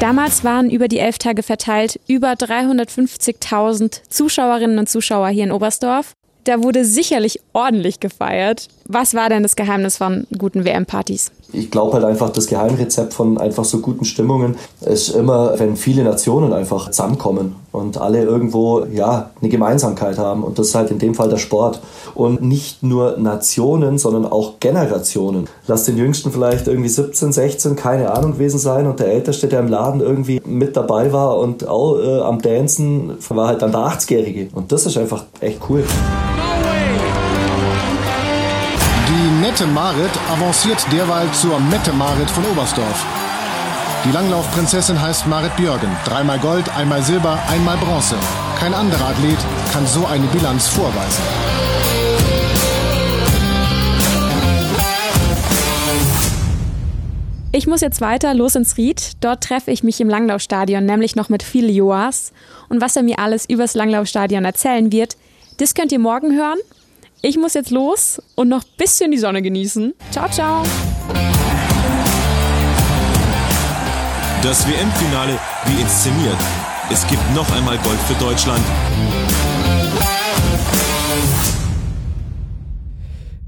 Damals 0.00 0.42
waren 0.42 0.70
über 0.70 0.88
die 0.88 0.98
elf 1.00 1.18
Tage 1.18 1.42
verteilt 1.42 2.00
über 2.08 2.32
350.000 2.32 4.08
Zuschauerinnen 4.08 4.78
und 4.78 4.88
Zuschauer 4.88 5.28
hier 5.28 5.44
in 5.44 5.52
Oberstdorf. 5.52 6.14
Da 6.44 6.62
wurde 6.62 6.86
sicherlich 6.86 7.40
ordentlich 7.52 8.00
gefeiert. 8.00 8.68
Was 8.86 9.12
war 9.12 9.28
denn 9.28 9.42
das 9.42 9.54
Geheimnis 9.54 9.98
von 9.98 10.26
guten 10.38 10.64
WM-Partys? 10.64 11.30
Ich 11.52 11.70
glaube 11.70 11.94
halt 11.94 12.04
einfach, 12.04 12.30
das 12.30 12.46
Geheimrezept 12.46 13.14
von 13.14 13.38
einfach 13.38 13.64
so 13.64 13.78
guten 13.78 14.04
Stimmungen 14.04 14.56
ist 14.80 15.10
immer, 15.10 15.58
wenn 15.58 15.76
viele 15.76 16.04
Nationen 16.04 16.52
einfach 16.52 16.90
zusammenkommen 16.90 17.56
und 17.72 17.98
alle 17.98 18.22
irgendwo 18.22 18.84
ja 18.84 19.30
eine 19.40 19.48
Gemeinsamkeit 19.48 20.18
haben 20.18 20.42
und 20.42 20.58
das 20.58 20.68
ist 20.68 20.74
halt 20.74 20.90
in 20.90 20.98
dem 20.98 21.14
Fall 21.14 21.30
der 21.30 21.38
Sport 21.38 21.80
und 22.14 22.42
nicht 22.42 22.82
nur 22.82 23.16
Nationen, 23.18 23.98
sondern 23.98 24.26
auch 24.26 24.60
Generationen. 24.60 25.48
Lass 25.66 25.84
den 25.84 25.96
Jüngsten 25.96 26.32
vielleicht 26.32 26.66
irgendwie 26.66 26.88
17, 26.88 27.32
16, 27.32 27.76
keine 27.76 28.12
Ahnung 28.12 28.32
gewesen 28.32 28.58
sein 28.58 28.86
und 28.86 29.00
der 29.00 29.08
Älteste, 29.08 29.48
der 29.48 29.60
im 29.60 29.68
Laden 29.68 30.00
irgendwie 30.00 30.40
mit 30.44 30.76
dabei 30.76 31.12
war 31.12 31.38
und 31.38 31.66
auch 31.66 31.98
äh, 31.98 32.20
am 32.20 32.42
Dancen, 32.42 33.12
war 33.30 33.48
halt 33.48 33.62
dann 33.62 33.72
der 33.72 33.80
80-Jährige 33.80 34.48
und 34.54 34.70
das 34.72 34.84
ist 34.84 34.98
einfach 34.98 35.24
echt 35.40 35.60
cool. 35.68 35.84
Mette 39.58 39.72
Marit 39.72 40.10
avanciert 40.30 40.86
derweil 40.92 41.28
zur 41.32 41.58
Mette 41.58 41.92
Marit 41.92 42.30
von 42.30 42.44
Oberstdorf. 42.44 43.04
Die 44.04 44.12
Langlaufprinzessin 44.12 45.02
heißt 45.02 45.26
Marit 45.26 45.56
Björgen. 45.56 45.90
Dreimal 46.04 46.38
Gold, 46.38 46.68
einmal 46.76 47.02
Silber, 47.02 47.40
einmal 47.50 47.76
Bronze. 47.78 48.14
Kein 48.60 48.72
anderer 48.72 49.08
Athlet 49.08 49.38
kann 49.72 49.84
so 49.84 50.06
eine 50.06 50.28
Bilanz 50.28 50.68
vorweisen. 50.68 51.24
Ich 57.50 57.66
muss 57.66 57.80
jetzt 57.80 58.00
weiter 58.00 58.34
los 58.34 58.54
ins 58.54 58.76
Ried. 58.76 59.14
Dort 59.20 59.42
treffe 59.42 59.72
ich 59.72 59.82
mich 59.82 60.00
im 60.00 60.08
Langlaufstadion, 60.08 60.86
nämlich 60.86 61.16
noch 61.16 61.30
mit 61.30 61.42
Phil 61.42 61.68
Joas. 61.68 62.32
Und 62.68 62.80
was 62.80 62.94
er 62.94 63.02
mir 63.02 63.18
alles 63.18 63.44
übers 63.48 63.74
Langlaufstadion 63.74 64.44
erzählen 64.44 64.92
wird, 64.92 65.16
das 65.56 65.74
könnt 65.74 65.90
ihr 65.90 65.98
morgen 65.98 66.36
hören. 66.36 66.58
Ich 67.20 67.36
muss 67.36 67.54
jetzt 67.54 67.70
los 67.70 68.22
und 68.36 68.48
noch 68.48 68.62
ein 68.62 68.70
bisschen 68.76 69.10
die 69.10 69.18
Sonne 69.18 69.42
genießen. 69.42 69.92
Ciao, 70.12 70.28
ciao. 70.30 70.62
Das 74.40 74.64
WM-Finale 74.68 75.36
wie 75.66 75.80
inszeniert. 75.80 76.36
Es 76.92 77.04
gibt 77.08 77.20
noch 77.34 77.50
einmal 77.56 77.76
Gold 77.78 77.98
für 78.06 78.14
Deutschland. 78.24 78.64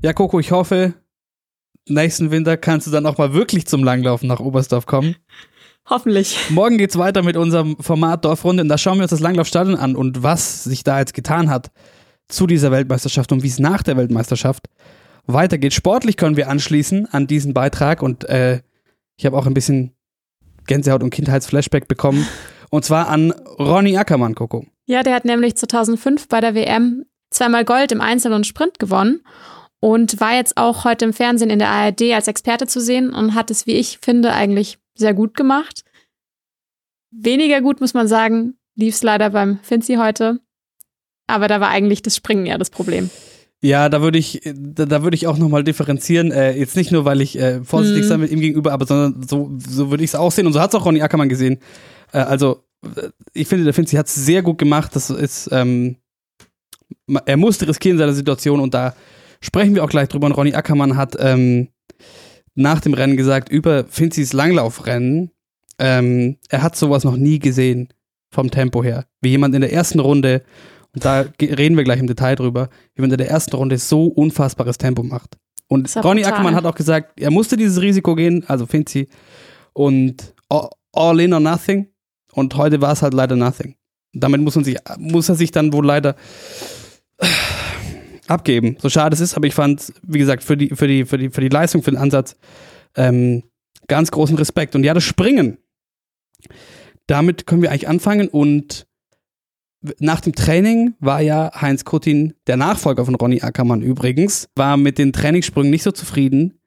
Ja, 0.03 0.15
Coco, 0.15 0.41
ich 0.41 0.51
hoffe, 0.51 0.95
nächsten 1.89 2.33
Winter 2.33 2.57
kannst 2.57 2.89
du 2.89 2.91
dann 2.91 3.07
auch 3.07 3.19
mal 3.19 3.35
wirklich 3.35 3.69
zum 3.69 3.85
Langlaufen 3.85 4.27
nach 4.27 4.41
Oberstdorf 4.41 4.87
kommen. 4.87 5.15
Hoffentlich. 5.89 6.37
Morgen 6.51 6.77
geht's 6.77 6.99
weiter 6.99 7.23
mit 7.23 7.37
unserem 7.37 7.77
Format 7.79 8.25
Dorfrunde 8.25 8.65
und 8.65 8.69
da 8.69 8.79
schauen 8.79 8.99
wir 8.99 9.03
uns 9.03 9.11
das 9.11 9.21
Langlaufstadion 9.21 9.77
an 9.77 9.95
und 9.95 10.25
was 10.25 10.65
sich 10.65 10.83
da 10.83 10.99
jetzt 10.99 11.15
getan 11.15 11.51
hat 11.51 11.71
zu 12.31 12.47
dieser 12.47 12.71
Weltmeisterschaft 12.71 13.33
und 13.33 13.43
wie 13.43 13.49
es 13.49 13.59
nach 13.59 13.83
der 13.83 13.97
Weltmeisterschaft 13.97 14.69
weitergeht. 15.27 15.75
Sportlich 15.75 16.17
können 16.17 16.37
wir 16.37 16.49
anschließen 16.49 17.07
an 17.07 17.27
diesen 17.27 17.55
Beitrag 17.55 18.03
und 18.03 18.25
äh, 18.25 18.61
ich 19.17 19.27
habe 19.27 19.37
auch 19.37 19.47
ein 19.47 19.55
bisschen 19.55 19.93
Gänsehaut 20.67 21.03
und 21.03 21.11
Kindheitsflashback 21.11 21.89
bekommen. 21.89 22.27
Und 22.71 22.85
zwar 22.85 23.09
an 23.09 23.33
Ronny 23.33 23.97
Ackermann, 23.97 24.35
Coco. 24.35 24.65
Ja, 24.87 25.03
der 25.03 25.15
hat 25.15 25.25
nämlich 25.25 25.57
2005 25.57 26.29
bei 26.29 26.41
der 26.41 26.55
WM 26.55 27.05
zweimal 27.31 27.65
Gold 27.65 27.93
im 27.93 28.01
Einzel 28.01 28.33
und 28.33 28.47
Sprint 28.47 28.79
gewonnen 28.79 29.21
und 29.81 30.21
war 30.21 30.35
jetzt 30.35 30.57
auch 30.57 30.85
heute 30.85 31.07
im 31.07 31.13
Fernsehen 31.13 31.51
in 31.51 31.59
der 31.59 31.71
ARD 31.71 32.03
als 32.13 32.29
Experte 32.29 32.67
zu 32.67 32.81
sehen 32.81 33.13
und 33.13 33.35
hat 33.35 33.51
es, 33.51 33.67
wie 33.67 33.75
ich 33.75 33.99
finde, 33.99 34.33
eigentlich 34.33 34.79
sehr 34.95 35.15
gut 35.15 35.35
gemacht. 35.35 35.85
Weniger 37.11 37.61
gut, 37.61 37.81
muss 37.81 37.95
man 37.95 38.07
sagen, 38.07 38.55
lief 38.77 38.95
es 38.95 39.03
leider 39.03 39.31
beim 39.31 39.59
Finzi 39.63 39.95
heute. 39.95 40.41
Aber 41.31 41.49
da 41.49 41.61
war 41.61 41.69
eigentlich 41.69 42.03
das 42.03 42.17
Springen 42.17 42.47
ja 42.47 42.59
das 42.59 42.71
Problem. 42.71 43.11
Ja, 43.63 43.91
da 43.91 44.01
würde 44.01 44.19
ich, 44.19 44.41
da, 44.45 44.87
da 44.87 45.03
würde 45.03 45.15
ich 45.15 45.27
auch 45.27 45.37
nochmal 45.37 45.65
differenzieren. 45.65 46.33
Äh, 46.33 46.57
jetzt 46.57 46.77
nicht 46.77 46.93
nur, 46.93 47.05
weil 47.05 47.21
ich 47.21 47.39
äh, 47.39 47.63
vorsichtig 47.63 48.05
mhm. 48.05 48.09
sein 48.09 48.21
mit 48.21 48.31
ihm 48.31 48.41
gegenüber, 48.41 48.73
aber 48.73 48.87
sondern 48.87 49.27
so, 49.29 49.51
so 49.59 49.91
würde 49.91 50.03
ich 50.03 50.11
es 50.11 50.15
auch 50.15 50.33
sehen. 50.33 50.47
Und 50.47 50.55
so 50.55 50.61
hat 50.61 50.71
es 50.71 50.81
auch 50.81 50.87
Ronny 50.87 51.03
Ackermann 51.03 51.29
gesehen. 51.29 51.59
Äh, 52.13 52.19
also, 52.19 52.65
ich 53.35 53.47
finde, 53.47 53.65
der 53.65 53.75
Finzi 53.75 53.97
hat 53.97 54.07
es 54.07 54.15
sehr 54.15 54.43
gut 54.43 54.57
gemacht. 54.57 54.97
Das 54.97 55.11
ist, 55.11 55.51
ähm, 55.53 55.97
er 57.27 57.37
musste 57.37 57.69
riskieren 57.69 57.97
in 57.97 57.99
seiner 57.99 58.15
Situation 58.15 58.61
und 58.61 58.73
da 58.73 58.95
sprechen 59.43 59.75
wir 59.75 59.85
auch 59.85 59.91
gleich 59.91 60.09
drüber. 60.09 60.27
Und 60.27 60.33
Ronny 60.33 60.55
Ackermann 60.55 60.97
hat 60.97 61.17
ähm, 61.19 61.69
nach 62.55 62.81
dem 62.81 62.95
Rennen 62.95 63.19
gesagt, 63.19 63.51
über 63.51 63.85
Finzis 63.85 64.33
Langlaufrennen, 64.33 65.31
ähm, 65.79 66.39
er 66.49 66.63
hat 66.63 66.77
sowas 66.77 67.05
noch 67.05 67.17
nie 67.17 67.39
gesehen 67.39 67.89
vom 68.31 68.51
Tempo 68.51 68.83
her. 68.83 69.07
Wie 69.21 69.31
jemand 69.31 69.55
in 69.55 69.61
der 69.61 69.73
ersten 69.73 70.01
Runde 70.01 70.43
und 70.95 71.05
da 71.05 71.25
reden 71.41 71.77
wir 71.77 71.85
gleich 71.85 72.01
im 72.01 72.07
Detail 72.07 72.35
drüber, 72.35 72.69
wie 72.95 73.03
man 73.03 73.11
in 73.11 73.19
der 73.19 73.31
ersten 73.31 73.55
Runde 73.55 73.79
so 73.79 74.07
unfassbares 74.07 74.79
Tempo 74.79 75.03
macht. 75.03 75.37
Und 75.69 75.95
Ronny 75.97 76.23
brutal. 76.23 76.33
Ackermann 76.33 76.55
hat 76.57 76.65
auch 76.67 76.75
gesagt, 76.75 77.21
er 77.21 77.31
musste 77.31 77.57
dieses 77.57 77.81
Risiko 77.81 78.17
gehen, 78.17 78.45
also 78.49 78.67
Finzi, 78.67 79.09
und 79.73 80.35
all 80.93 81.21
in 81.21 81.33
or 81.33 81.41
nothing. 81.41 81.87
Und 82.33 82.57
heute 82.57 82.81
war 82.81 82.93
es 82.93 83.03
halt 83.03 83.15
leider 83.15 83.37
nothing. 83.37 83.77
Damit 84.13 84.41
muss, 84.41 84.57
man 84.57 84.65
sich, 84.65 84.79
muss 84.99 85.29
er 85.29 85.37
sich 85.37 85.53
dann 85.53 85.73
wohl 85.73 85.87
leider 85.87 86.17
abgeben. 88.27 88.77
So 88.81 88.89
schade 88.89 89.15
es 89.15 89.21
ist, 89.21 89.37
aber 89.37 89.47
ich 89.47 89.55
fand, 89.55 89.93
wie 90.03 90.19
gesagt, 90.19 90.43
für 90.43 90.57
die, 90.57 90.71
für 90.75 90.89
die, 90.89 91.05
für 91.05 91.19
die, 91.19 91.31
für 91.31 91.41
die 91.41 91.49
Leistung, 91.49 91.83
für 91.83 91.93
den 91.93 92.01
Ansatz 92.01 92.37
ähm, 92.97 93.45
ganz 93.87 94.11
großen 94.11 94.37
Respekt. 94.37 94.75
Und 94.75 94.83
ja, 94.83 94.95
das 94.95 95.05
Springen. 95.05 95.59
Damit 97.07 97.47
können 97.47 97.63
wir 97.63 97.71
eigentlich 97.71 97.89
anfangen 97.89 98.29
und 98.29 98.87
nach 99.99 100.21
dem 100.21 100.35
Training 100.35 100.95
war 101.01 101.21
ja 101.21 101.51
Heinz 101.59 101.85
Kuttin, 101.85 102.35
der 102.47 102.57
Nachfolger 102.57 103.05
von 103.05 103.15
Ronny 103.15 103.41
Ackermann 103.41 103.83
übrigens, 103.83 104.49
war 104.55 104.77
mit 104.77 104.99
den 104.99 105.13
Trainingssprüngen 105.13 105.71
nicht 105.71 105.83
so 105.83 105.93
zufrieden. 105.93 106.61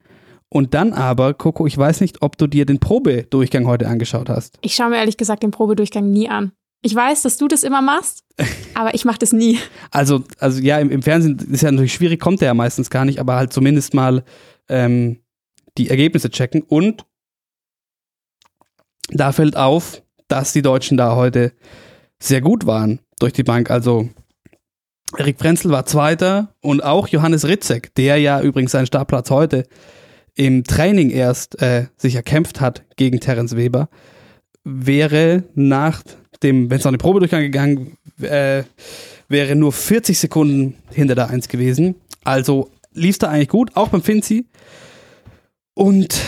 Und 0.48 0.74
dann 0.74 0.92
aber, 0.92 1.34
Coco, 1.34 1.66
ich 1.66 1.76
weiß 1.76 2.00
nicht, 2.00 2.22
ob 2.22 2.38
du 2.38 2.46
dir 2.46 2.64
den 2.64 2.78
Probedurchgang 2.78 3.66
heute 3.66 3.88
angeschaut 3.88 4.28
hast. 4.28 4.58
Ich 4.60 4.74
schaue 4.74 4.90
mir 4.90 4.98
ehrlich 4.98 5.16
gesagt 5.16 5.42
den 5.42 5.50
Probedurchgang 5.50 6.10
nie 6.10 6.28
an. 6.28 6.52
Ich 6.82 6.94
weiß, 6.94 7.22
dass 7.22 7.38
du 7.38 7.48
das 7.48 7.62
immer 7.62 7.82
machst, 7.82 8.24
aber 8.74 8.94
ich 8.94 9.04
mache 9.04 9.18
das 9.18 9.32
nie. 9.32 9.58
Also, 9.90 10.22
also 10.38 10.60
ja, 10.60 10.78
im, 10.78 10.90
im, 10.90 11.02
Fernsehen 11.02 11.38
ist 11.50 11.62
ja 11.62 11.70
natürlich 11.72 11.94
schwierig, 11.94 12.20
kommt 12.20 12.42
er 12.42 12.46
ja 12.46 12.54
meistens 12.54 12.90
gar 12.90 13.04
nicht, 13.04 13.18
aber 13.20 13.36
halt 13.36 13.52
zumindest 13.52 13.94
mal 13.94 14.22
ähm, 14.68 15.20
die 15.78 15.88
Ergebnisse 15.88 16.30
checken. 16.30 16.62
Und 16.62 17.04
da 19.10 19.32
fällt 19.32 19.56
auf, 19.56 20.02
dass 20.28 20.52
die 20.52 20.62
Deutschen 20.62 20.96
da 20.96 21.16
heute 21.16 21.52
sehr 22.24 22.40
gut 22.40 22.66
waren 22.66 23.00
durch 23.18 23.32
die 23.32 23.42
Bank. 23.42 23.70
Also 23.70 24.08
Erik 25.16 25.38
Frenzel 25.38 25.70
war 25.70 25.86
Zweiter 25.86 26.54
und 26.60 26.82
auch 26.82 27.08
Johannes 27.08 27.46
Ritzek, 27.46 27.94
der 27.94 28.18
ja 28.18 28.40
übrigens 28.40 28.72
seinen 28.72 28.86
Startplatz 28.86 29.30
heute 29.30 29.64
im 30.34 30.64
Training 30.64 31.10
erst 31.10 31.60
äh, 31.62 31.86
sich 31.96 32.16
erkämpft 32.16 32.60
hat 32.60 32.82
gegen 32.96 33.20
Terence 33.20 33.56
Weber, 33.56 33.88
wäre 34.64 35.44
nach 35.54 36.02
dem, 36.42 36.70
wenn 36.70 36.78
es 36.78 36.84
noch 36.84 36.90
eine 36.90 36.98
Probe 36.98 37.20
durchgang 37.20 37.42
gegangen 37.42 37.96
äh, 38.20 38.64
wäre, 39.28 39.54
nur 39.54 39.72
40 39.72 40.18
Sekunden 40.18 40.74
hinter 40.90 41.14
der 41.14 41.30
Eins 41.30 41.48
gewesen. 41.48 41.94
Also 42.24 42.70
lief 42.92 43.18
da 43.18 43.28
eigentlich 43.28 43.48
gut, 43.48 43.76
auch 43.76 43.88
beim 43.88 44.02
Finzi. 44.02 44.46
Und 45.74 46.20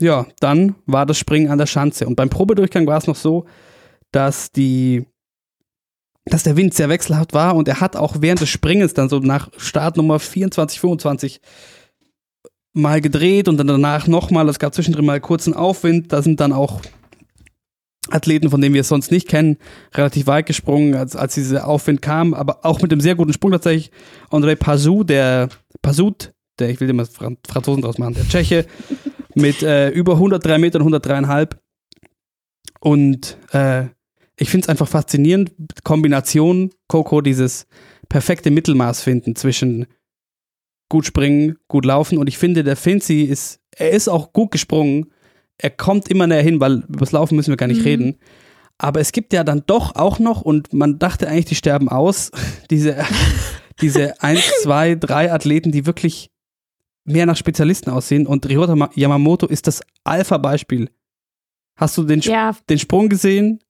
ja, 0.00 0.26
dann 0.40 0.74
war 0.84 1.06
das 1.06 1.18
Springen 1.18 1.50
an 1.50 1.58
der 1.58 1.66
Schanze. 1.66 2.06
Und 2.06 2.16
beim 2.16 2.28
Probedurchgang 2.28 2.86
war 2.86 2.98
es 2.98 3.06
noch 3.06 3.16
so, 3.16 3.46
dass 4.16 4.50
die, 4.50 5.04
dass 6.24 6.42
der 6.42 6.56
Wind 6.56 6.72
sehr 6.72 6.88
wechselhaft 6.88 7.34
war 7.34 7.54
und 7.54 7.68
er 7.68 7.82
hat 7.82 7.96
auch 7.96 8.16
während 8.20 8.40
des 8.40 8.48
Springens 8.48 8.94
dann 8.94 9.10
so 9.10 9.18
nach 9.18 9.50
Startnummer 9.58 10.18
24, 10.18 10.80
25 10.80 11.40
mal 12.72 13.02
gedreht 13.02 13.46
und 13.46 13.58
dann 13.58 13.66
danach 13.66 14.06
nochmal. 14.06 14.48
Es 14.48 14.58
gab 14.58 14.74
zwischendrin 14.74 15.04
mal 15.04 15.20
kurzen 15.20 15.52
Aufwind. 15.52 16.14
Da 16.14 16.22
sind 16.22 16.40
dann 16.40 16.54
auch 16.54 16.80
Athleten, 18.08 18.48
von 18.48 18.60
denen 18.60 18.74
wir 18.74 18.80
es 18.80 18.88
sonst 18.88 19.10
nicht 19.10 19.28
kennen, 19.28 19.58
relativ 19.94 20.26
weit 20.26 20.46
gesprungen, 20.46 20.94
als, 20.94 21.14
als 21.14 21.34
dieser 21.34 21.66
Aufwind 21.68 22.00
kam, 22.00 22.32
aber 22.32 22.64
auch 22.64 22.80
mit 22.80 22.92
einem 22.92 23.02
sehr 23.02 23.16
guten 23.16 23.34
Sprung 23.34 23.52
tatsächlich. 23.52 23.90
André 24.30 24.56
Pazou, 24.56 25.04
der 25.04 25.50
Pazut, 25.82 26.32
der, 26.58 26.70
ich 26.70 26.80
will 26.80 26.88
immer 26.88 27.04
Franzosen 27.04 27.82
draus 27.82 27.98
machen, 27.98 28.14
der 28.14 28.28
Tscheche, 28.28 28.64
mit 29.34 29.62
äh, 29.62 29.90
über 29.90 30.14
103 30.14 30.58
Metern, 30.58 30.82
103,5. 30.82 31.56
Und 32.80 33.36
äh, 33.52 33.86
ich 34.38 34.50
finde 34.50 34.64
es 34.64 34.68
einfach 34.68 34.88
faszinierend, 34.88 35.52
Kombination, 35.82 36.70
Coco, 36.88 37.20
dieses 37.20 37.66
perfekte 38.08 38.50
Mittelmaß 38.50 39.02
finden 39.02 39.34
zwischen 39.34 39.86
gut 40.88 41.06
springen, 41.06 41.56
gut 41.68 41.84
laufen. 41.84 42.18
Und 42.18 42.28
ich 42.28 42.38
finde, 42.38 42.62
der 42.62 42.76
Finzi 42.76 43.22
ist, 43.22 43.60
er 43.74 43.90
ist 43.90 44.08
auch 44.08 44.32
gut 44.32 44.50
gesprungen. 44.50 45.10
Er 45.58 45.70
kommt 45.70 46.08
immer 46.08 46.26
näher 46.26 46.42
hin, 46.42 46.60
weil 46.60 46.84
über 46.88 47.00
das 47.00 47.12
Laufen 47.12 47.36
müssen 47.36 47.50
wir 47.50 47.56
gar 47.56 47.66
nicht 47.66 47.80
mhm. 47.80 47.86
reden. 47.86 48.18
Aber 48.78 49.00
es 49.00 49.12
gibt 49.12 49.32
ja 49.32 49.42
dann 49.42 49.62
doch 49.66 49.96
auch 49.96 50.18
noch, 50.18 50.42
und 50.42 50.72
man 50.72 50.98
dachte 50.98 51.28
eigentlich, 51.28 51.46
die 51.46 51.54
sterben 51.54 51.88
aus, 51.88 52.30
diese, 52.70 53.04
diese 53.80 54.22
1, 54.22 54.40
2, 54.62 54.96
3 54.96 55.32
Athleten, 55.32 55.72
die 55.72 55.86
wirklich 55.86 56.30
mehr 57.04 57.24
nach 57.24 57.36
Spezialisten 57.36 57.90
aussehen. 57.90 58.26
Und 58.26 58.46
Ryota 58.48 58.90
Yamamoto 58.94 59.46
ist 59.46 59.66
das 59.66 59.80
Alpha-Beispiel. 60.04 60.90
Hast 61.76 61.96
du 61.96 62.04
den, 62.04 62.20
ja. 62.20 62.54
den 62.68 62.78
Sprung 62.78 63.08
gesehen? 63.08 63.60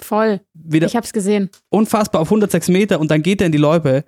Voll. 0.00 0.40
Wieder 0.54 0.86
ich 0.86 0.96
hab's 0.96 1.12
gesehen. 1.12 1.50
Unfassbar 1.68 2.22
auf 2.22 2.28
106 2.28 2.68
Meter 2.68 3.00
und 3.00 3.10
dann 3.10 3.22
geht 3.22 3.40
er 3.40 3.46
in 3.46 3.52
die 3.52 3.58
Loipe. 3.58 4.04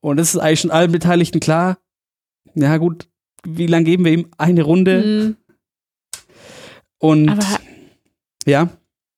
Und 0.00 0.18
es 0.18 0.34
ist 0.34 0.40
eigentlich 0.40 0.60
schon 0.60 0.70
allen 0.70 0.92
Beteiligten 0.92 1.40
klar. 1.40 1.78
Ja, 2.54 2.76
gut, 2.76 3.08
wie 3.46 3.66
lange 3.66 3.84
geben 3.84 4.04
wir 4.04 4.12
ihm? 4.12 4.28
Eine 4.36 4.62
Runde. 4.62 5.02
Mhm. 5.02 5.36
Und 6.98 7.28
Aber 7.28 7.58
ja. 8.46 8.68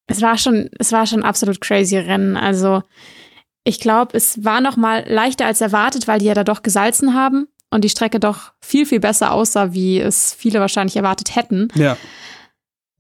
Es 0.07 0.21
war 0.21 0.37
schon, 0.39 0.71
es 0.79 0.93
war 0.93 1.07
schon 1.07 1.23
absolut 1.23 1.61
crazy 1.61 1.97
Rennen. 1.97 2.37
Also 2.37 2.83
ich 3.65 3.81
glaube, 3.81 4.17
es 4.17 4.45
war 4.45 4.61
noch 4.61 4.77
mal 4.77 5.05
leichter 5.09 5.47
als 5.47 5.61
erwartet, 5.61 6.07
weil 6.07 6.19
die 6.19 6.27
ja 6.27 6.35
da 6.35 6.45
doch 6.45 6.63
gesalzen 6.63 7.15
haben 7.15 7.49
und 7.71 7.83
die 7.83 7.89
Strecke 7.89 8.21
doch 8.21 8.53
viel, 8.61 8.87
viel 8.87 9.01
besser 9.01 9.33
aussah, 9.33 9.73
wie 9.73 9.99
es 9.99 10.35
viele 10.35 10.61
wahrscheinlich 10.61 10.97
erwartet 10.97 11.35
hätten. 11.35 11.69
Ja. 11.75 11.97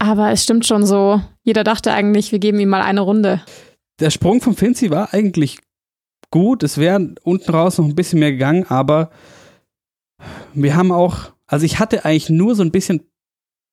Aber 0.04 0.30
es 0.30 0.44
stimmt 0.44 0.66
schon 0.66 0.84
so. 0.84 1.22
Jeder 1.44 1.64
dachte 1.64 1.90
eigentlich, 1.90 2.30
wir 2.30 2.38
geben 2.38 2.60
ihm 2.60 2.68
mal 2.68 2.82
eine 2.82 3.00
Runde. 3.00 3.40
Der 4.00 4.10
Sprung 4.10 4.42
von 4.42 4.54
Finzi 4.54 4.90
war 4.90 5.14
eigentlich 5.14 5.60
gut. 6.30 6.62
Es 6.62 6.76
wäre 6.76 7.14
unten 7.22 7.50
raus 7.50 7.78
noch 7.78 7.86
ein 7.86 7.94
bisschen 7.94 8.18
mehr 8.18 8.32
gegangen, 8.32 8.66
aber 8.68 9.10
wir 10.52 10.76
haben 10.76 10.92
auch, 10.92 11.32
also 11.46 11.64
ich 11.64 11.78
hatte 11.78 12.04
eigentlich 12.04 12.28
nur 12.28 12.54
so 12.54 12.62
ein 12.62 12.70
bisschen 12.70 13.00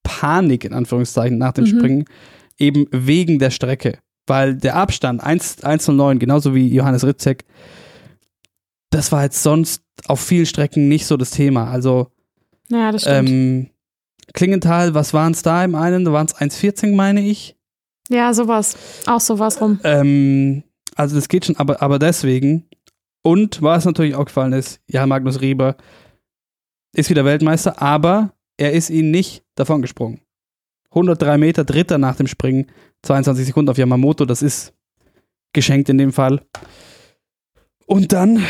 Panik 0.03 0.63
in 0.63 0.73
Anführungszeichen 0.73 1.37
nach 1.37 1.51
dem 1.51 1.65
mhm. 1.65 1.69
Springen, 1.69 2.05
eben 2.57 2.85
wegen 2.91 3.37
der 3.37 3.51
Strecke. 3.51 3.99
Weil 4.25 4.55
der 4.55 4.77
Abstand 4.77 5.21
1,09, 5.21 6.17
genauso 6.17 6.55
wie 6.55 6.73
Johannes 6.73 7.05
Ritzek, 7.05 7.43
das 8.89 9.11
war 9.11 9.23
jetzt 9.23 9.43
sonst 9.43 9.83
auf 10.05 10.21
vielen 10.21 10.45
Strecken 10.45 10.87
nicht 10.87 11.07
so 11.07 11.17
das 11.17 11.31
Thema. 11.31 11.69
Also 11.69 12.07
ja, 12.69 12.93
das 12.93 13.01
stimmt. 13.01 13.29
Ähm, 13.29 13.69
Klingenthal, 14.33 14.93
was 14.93 15.13
waren 15.13 15.33
es 15.33 15.41
da 15.43 15.63
im 15.63 15.75
einen? 15.75 16.05
Da 16.05 16.13
waren 16.13 16.27
es 16.27 16.35
1,14, 16.35 16.95
meine 16.95 17.21
ich. 17.21 17.55
Ja, 18.09 18.33
sowas. 18.33 18.75
Auch 19.07 19.19
sowas 19.19 19.61
rum. 19.61 19.79
Ähm, 19.83 20.63
also 20.95 21.15
das 21.15 21.27
geht 21.27 21.45
schon, 21.45 21.57
aber, 21.57 21.81
aber 21.81 21.99
deswegen. 21.99 22.67
Und 23.23 23.61
was 23.61 23.85
natürlich 23.85 24.15
auch 24.15 24.25
gefallen 24.25 24.53
ist, 24.53 24.81
ja, 24.87 25.05
Magnus 25.05 25.41
Rieber 25.41 25.77
ist 26.93 27.09
wieder 27.09 27.23
Weltmeister, 27.23 27.81
aber 27.81 28.33
er 28.57 28.73
ist 28.73 28.89
ihn 28.89 29.11
nicht 29.11 29.43
davon 29.55 29.81
gesprungen. 29.81 30.21
103 30.89 31.37
Meter, 31.37 31.63
dritter 31.63 31.97
nach 31.97 32.15
dem 32.15 32.27
Springen, 32.27 32.67
22 33.03 33.45
Sekunden 33.45 33.69
auf 33.69 33.77
Yamamoto, 33.77 34.25
das 34.25 34.41
ist 34.41 34.73
geschenkt 35.53 35.89
in 35.89 35.97
dem 35.97 36.11
Fall. 36.11 36.41
Und 37.85 38.11
dann 38.11 38.43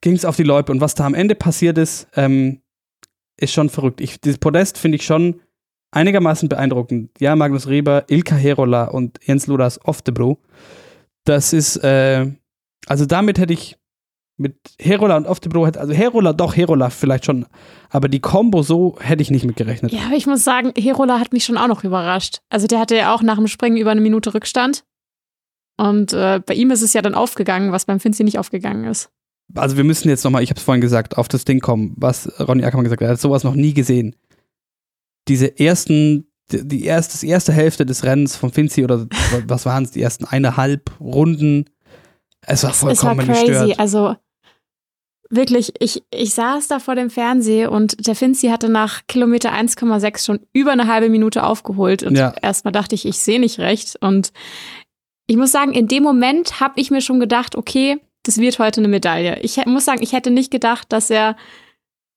ging 0.00 0.14
es 0.14 0.24
auf 0.24 0.36
die 0.36 0.42
Loipe 0.42 0.70
und 0.70 0.80
was 0.80 0.94
da 0.94 1.06
am 1.06 1.14
Ende 1.14 1.34
passiert 1.34 1.78
ist, 1.78 2.06
ähm, 2.14 2.60
ist 3.42 3.52
schon 3.52 3.68
verrückt. 3.68 4.00
Ich, 4.00 4.20
dieses 4.20 4.38
Podest 4.38 4.78
finde 4.78 4.96
ich 4.96 5.04
schon 5.04 5.40
einigermaßen 5.90 6.48
beeindruckend. 6.48 7.10
Ja, 7.20 7.36
Magnus 7.36 7.68
Reber, 7.68 8.04
Ilka 8.08 8.34
Herola 8.34 8.84
und 8.84 9.18
Jens 9.24 9.46
Ludas 9.46 9.84
Oftebro. 9.84 10.38
Das 11.24 11.52
ist, 11.52 11.76
äh, 11.76 12.26
also 12.86 13.06
damit 13.06 13.38
hätte 13.38 13.52
ich 13.52 13.78
mit 14.38 14.56
Herola 14.80 15.16
und 15.16 15.26
Oftebro, 15.26 15.64
also 15.64 15.92
Herola, 15.92 16.32
doch 16.32 16.56
Herola 16.56 16.90
vielleicht 16.90 17.26
schon, 17.26 17.46
aber 17.90 18.08
die 18.08 18.20
Combo 18.20 18.62
so 18.62 18.96
hätte 18.98 19.22
ich 19.22 19.30
nicht 19.30 19.44
mit 19.44 19.56
gerechnet. 19.56 19.92
Ja, 19.92 20.06
aber 20.06 20.16
ich 20.16 20.26
muss 20.26 20.42
sagen, 20.42 20.72
Herola 20.76 21.20
hat 21.20 21.32
mich 21.32 21.44
schon 21.44 21.58
auch 21.58 21.68
noch 21.68 21.84
überrascht. 21.84 22.38
Also 22.48 22.66
der 22.66 22.80
hatte 22.80 22.96
ja 22.96 23.14
auch 23.14 23.22
nach 23.22 23.36
dem 23.36 23.46
Springen 23.46 23.76
über 23.76 23.90
eine 23.90 24.00
Minute 24.00 24.34
Rückstand. 24.34 24.84
Und 25.76 26.12
äh, 26.12 26.40
bei 26.44 26.54
ihm 26.54 26.70
ist 26.70 26.82
es 26.82 26.92
ja 26.92 27.02
dann 27.02 27.14
aufgegangen, 27.14 27.72
was 27.72 27.84
beim 27.84 28.00
Finzi 28.00 28.24
nicht 28.24 28.38
aufgegangen 28.38 28.84
ist. 28.84 29.10
Also 29.54 29.76
wir 29.76 29.84
müssen 29.84 30.08
jetzt 30.08 30.24
nochmal, 30.24 30.42
ich 30.42 30.50
habe 30.50 30.58
es 30.58 30.64
vorhin 30.64 30.80
gesagt, 30.80 31.18
auf 31.18 31.28
das 31.28 31.44
Ding 31.44 31.60
kommen, 31.60 31.94
was 31.96 32.28
Ronny 32.40 32.64
Ackermann 32.64 32.84
gesagt 32.84 33.02
hat. 33.02 33.08
Er 33.08 33.12
hat 33.12 33.20
sowas 33.20 33.44
noch 33.44 33.54
nie 33.54 33.74
gesehen. 33.74 34.16
Diese 35.28 35.58
ersten 35.58 36.26
die 36.52 36.84
erste, 36.84 37.18
die 37.18 37.30
erste 37.30 37.52
Hälfte 37.52 37.86
des 37.86 38.04
Rennens 38.04 38.36
von 38.36 38.52
Finzi 38.52 38.84
oder 38.84 39.06
was 39.46 39.66
waren 39.66 39.84
es, 39.84 39.92
die 39.92 40.02
ersten 40.02 40.24
eineinhalb 40.24 40.90
Runden. 41.00 41.66
Es 42.42 42.64
war 42.64 42.72
vollkommen 42.72 43.20
es 43.20 43.28
war 43.28 43.34
crazy. 43.34 43.46
Gestört. 43.46 43.78
Also 43.78 44.16
wirklich, 45.30 45.72
ich, 45.78 46.02
ich 46.10 46.34
saß 46.34 46.68
da 46.68 46.78
vor 46.78 46.94
dem 46.94 47.10
Fernseher 47.10 47.72
und 47.72 48.06
der 48.06 48.14
Finzi 48.14 48.48
hatte 48.48 48.68
nach 48.68 49.02
Kilometer 49.06 49.52
1,6 49.52 50.24
schon 50.24 50.40
über 50.52 50.72
eine 50.72 50.88
halbe 50.88 51.08
Minute 51.08 51.44
aufgeholt. 51.44 52.02
Und 52.02 52.16
ja. 52.16 52.34
erstmal 52.42 52.72
dachte 52.72 52.94
ich, 52.94 53.06
ich 53.06 53.18
sehe 53.18 53.40
nicht 53.40 53.58
recht. 53.58 53.96
Und 54.00 54.32
ich 55.26 55.36
muss 55.36 55.52
sagen, 55.52 55.72
in 55.72 55.88
dem 55.88 56.02
Moment 56.02 56.60
habe 56.60 56.80
ich 56.80 56.90
mir 56.90 57.00
schon 57.00 57.20
gedacht, 57.20 57.56
okay, 57.56 57.98
das 58.22 58.38
wird 58.38 58.58
heute 58.58 58.80
eine 58.80 58.88
Medaille. 58.88 59.40
Ich 59.40 59.64
muss 59.66 59.84
sagen, 59.84 60.02
ich 60.02 60.12
hätte 60.12 60.30
nicht 60.30 60.50
gedacht, 60.50 60.92
dass 60.92 61.10
er 61.10 61.36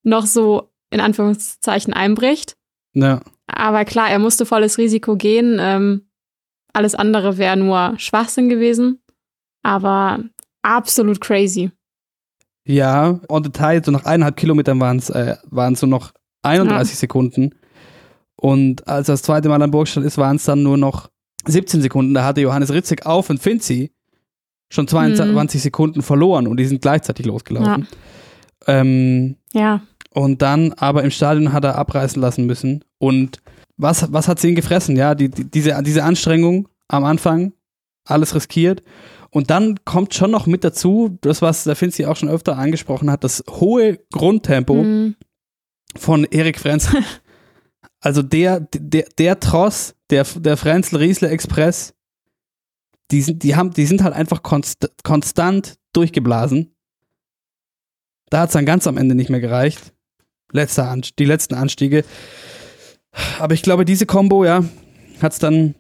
noch 0.04 0.26
so 0.26 0.70
in 0.92 1.00
Anführungszeichen 1.00 1.94
einbricht. 1.94 2.56
Ja. 2.94 3.22
Aber 3.48 3.86
klar, 3.86 4.10
er 4.10 4.20
musste 4.20 4.46
volles 4.46 4.78
Risiko 4.78 5.16
gehen. 5.16 5.58
Ähm, 5.60 6.08
alles 6.74 6.96
andere 6.96 7.38
wäre 7.38 7.58
nur 7.58 7.96
Schwachsinn 7.98 8.50
gewesen. 8.50 9.02
Aber 9.64 10.24
absolut 10.62 11.22
crazy. 11.22 11.72
Ja, 12.68 13.20
on 13.30 13.44
Detail, 13.44 13.84
so 13.84 13.92
nach 13.92 14.06
eineinhalb 14.06 14.38
Kilometern 14.38 14.80
waren 14.80 14.98
es 14.98 15.10
äh, 15.10 15.36
so 15.76 15.86
noch 15.86 16.12
31 16.44 16.94
ja. 16.94 17.00
Sekunden. 17.00 17.56
Und 18.36 18.88
als 18.88 19.08
er 19.10 19.14
das 19.14 19.22
zweite 19.22 19.50
Mal 19.50 19.62
am 19.62 19.72
Burg 19.72 19.88
stand 19.88 20.06
ist, 20.06 20.18
waren 20.18 20.36
es 20.36 20.46
dann 20.46 20.64
nur 20.64 20.78
noch 20.78 21.10
17 21.46 21.82
Sekunden. 21.82 22.14
Da 22.14 22.24
hatte 22.24 22.42
Johannes 22.42 22.74
Ritzig 22.74 23.06
auf 23.06 23.30
und 23.30 23.40
Finzi 23.40 23.95
schon 24.70 24.88
22 24.88 25.60
mhm. 25.60 25.62
Sekunden 25.62 26.02
verloren 26.02 26.48
und 26.48 26.58
die 26.58 26.66
sind 26.66 26.82
gleichzeitig 26.82 27.26
losgelaufen. 27.26 27.88
Ja. 28.68 28.80
Ähm, 28.80 29.38
ja. 29.54 29.82
Und 30.12 30.42
dann 30.42 30.74
aber 30.74 31.04
im 31.04 31.12
Stadion 31.12 31.54
hat 31.54 31.66
er 31.66 31.76
abreißen 31.78 32.22
lassen 32.22 32.46
müssen. 32.46 32.84
Und 32.98 33.40
was, 33.78 34.12
was 34.14 34.28
hat 34.28 34.40
sie 34.40 34.50
ihn 34.50 34.56
gefressen? 34.56 34.96
Ja, 34.96 35.14
die, 35.14 35.30
die, 35.30 35.50
diese, 35.50 35.82
diese 35.84 36.04
Anstrengung 36.04 36.70
am 36.88 37.04
Anfang, 37.04 37.54
alles 38.06 38.34
riskiert. 38.36 38.82
Und 39.30 39.50
dann 39.50 39.84
kommt 39.84 40.14
schon 40.14 40.32
noch 40.32 40.46
mit 40.46 40.64
dazu, 40.64 41.18
das, 41.20 41.42
was 41.42 41.66
der 41.66 41.76
Finzi 41.76 42.06
auch 42.06 42.16
schon 42.16 42.30
öfter 42.30 42.58
angesprochen 42.58 43.12
hat, 43.12 43.26
das 43.26 43.44
hohe 43.50 44.00
Grundtempo 44.14 44.76
mhm. 44.76 45.16
von 45.98 46.24
Erik 46.24 46.60
Frenzel. 46.60 47.04
also 48.00 48.22
der, 48.22 48.62
der, 48.74 49.08
der 49.18 49.40
Tross, 49.42 49.96
der, 50.10 50.24
der 50.24 50.56
Frenzel-Riesler-Express, 50.56 51.95
die 53.12 53.22
sind, 53.22 53.44
die, 53.44 53.56
haben, 53.56 53.72
die 53.72 53.86
sind 53.86 54.04
halt 54.04 54.14
einfach 54.14 54.44
konst, 54.44 54.90
konstant 55.04 55.76
durchgeblasen. 55.94 56.76
Da 58.30 58.42
hat 58.42 58.50
es 58.50 58.54
dann 58.54 58.66
ganz 58.66 58.88
am 58.88 58.98
Ende 58.98 59.16
nicht 59.16 59.30
mehr 59.30 59.40
gereicht. 59.40 59.94
Letzter 60.52 60.90
Anst 60.90 61.20
die 61.20 61.26
letzten 61.26 61.54
Anstiege. 61.54 62.04
Aber 63.40 63.54
ich 63.54 63.62
glaube, 63.62 63.86
diese 63.86 64.06
Combo, 64.06 64.46
ja, 64.46 64.64
hat 65.22 65.34
es 65.34 65.40
dann, 65.40 65.76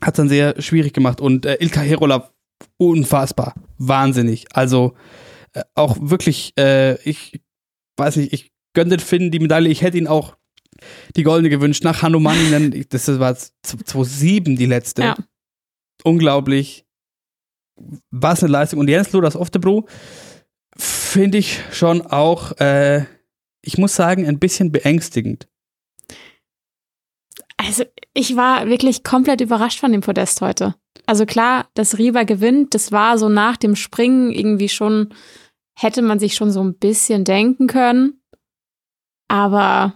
hat's 0.00 0.16
dann 0.16 0.28
sehr 0.28 0.60
schwierig 0.60 0.92
gemacht. 0.92 1.20
Und 1.20 1.46
äh, 1.46 1.56
Ilka 1.60 1.80
Herola, 1.80 2.30
unfassbar. 2.78 3.54
Wahnsinnig. 3.78 4.46
Also 4.52 4.94
äh, 5.52 5.62
auch 5.74 5.96
wirklich, 6.00 6.52
äh, 6.58 6.94
ich 7.02 7.40
weiß 7.96 8.16
nicht, 8.16 8.32
ich 8.32 8.52
gönne 8.74 8.98
Finn 8.98 9.30
die 9.30 9.38
Medaille. 9.38 9.68
Ich 9.68 9.82
hätte 9.82 9.98
ihn 9.98 10.06
auch 10.06 10.36
die 11.16 11.22
goldene 11.22 11.50
gewünscht. 11.50 11.84
Nach 11.84 12.02
Hanumanen, 12.02 12.84
das 12.88 13.06
war 13.18 13.36
2007 13.36 14.56
die 14.56 14.66
letzte. 14.66 15.02
Ja. 15.02 15.16
Unglaublich. 16.04 16.84
Was 18.10 18.42
eine 18.42 18.52
Leistung. 18.52 18.80
Und 18.80 18.88
Jens 18.88 19.12
Ludas 19.12 19.36
Oftebro 19.36 19.86
finde 20.76 21.38
ich 21.38 21.60
schon 21.72 22.02
auch 22.02 22.52
äh, 22.58 23.04
ich 23.62 23.78
muss 23.78 23.94
sagen, 23.94 24.26
ein 24.26 24.38
bisschen 24.38 24.72
beängstigend. 24.72 25.48
Also 27.56 27.84
ich 28.12 28.36
war 28.36 28.66
wirklich 28.66 29.04
komplett 29.04 29.40
überrascht 29.40 29.78
von 29.78 29.92
dem 29.92 30.00
Podest 30.00 30.40
heute. 30.40 30.74
Also 31.06 31.26
klar, 31.26 31.68
dass 31.74 31.98
Riva 31.98 32.24
gewinnt, 32.24 32.74
das 32.74 32.92
war 32.92 33.18
so 33.18 33.28
nach 33.28 33.56
dem 33.56 33.76
Springen 33.76 34.32
irgendwie 34.32 34.68
schon, 34.68 35.14
hätte 35.78 36.02
man 36.02 36.18
sich 36.18 36.34
schon 36.34 36.50
so 36.50 36.62
ein 36.62 36.74
bisschen 36.74 37.24
denken 37.24 37.68
können. 37.68 38.20
Aber 39.28 39.94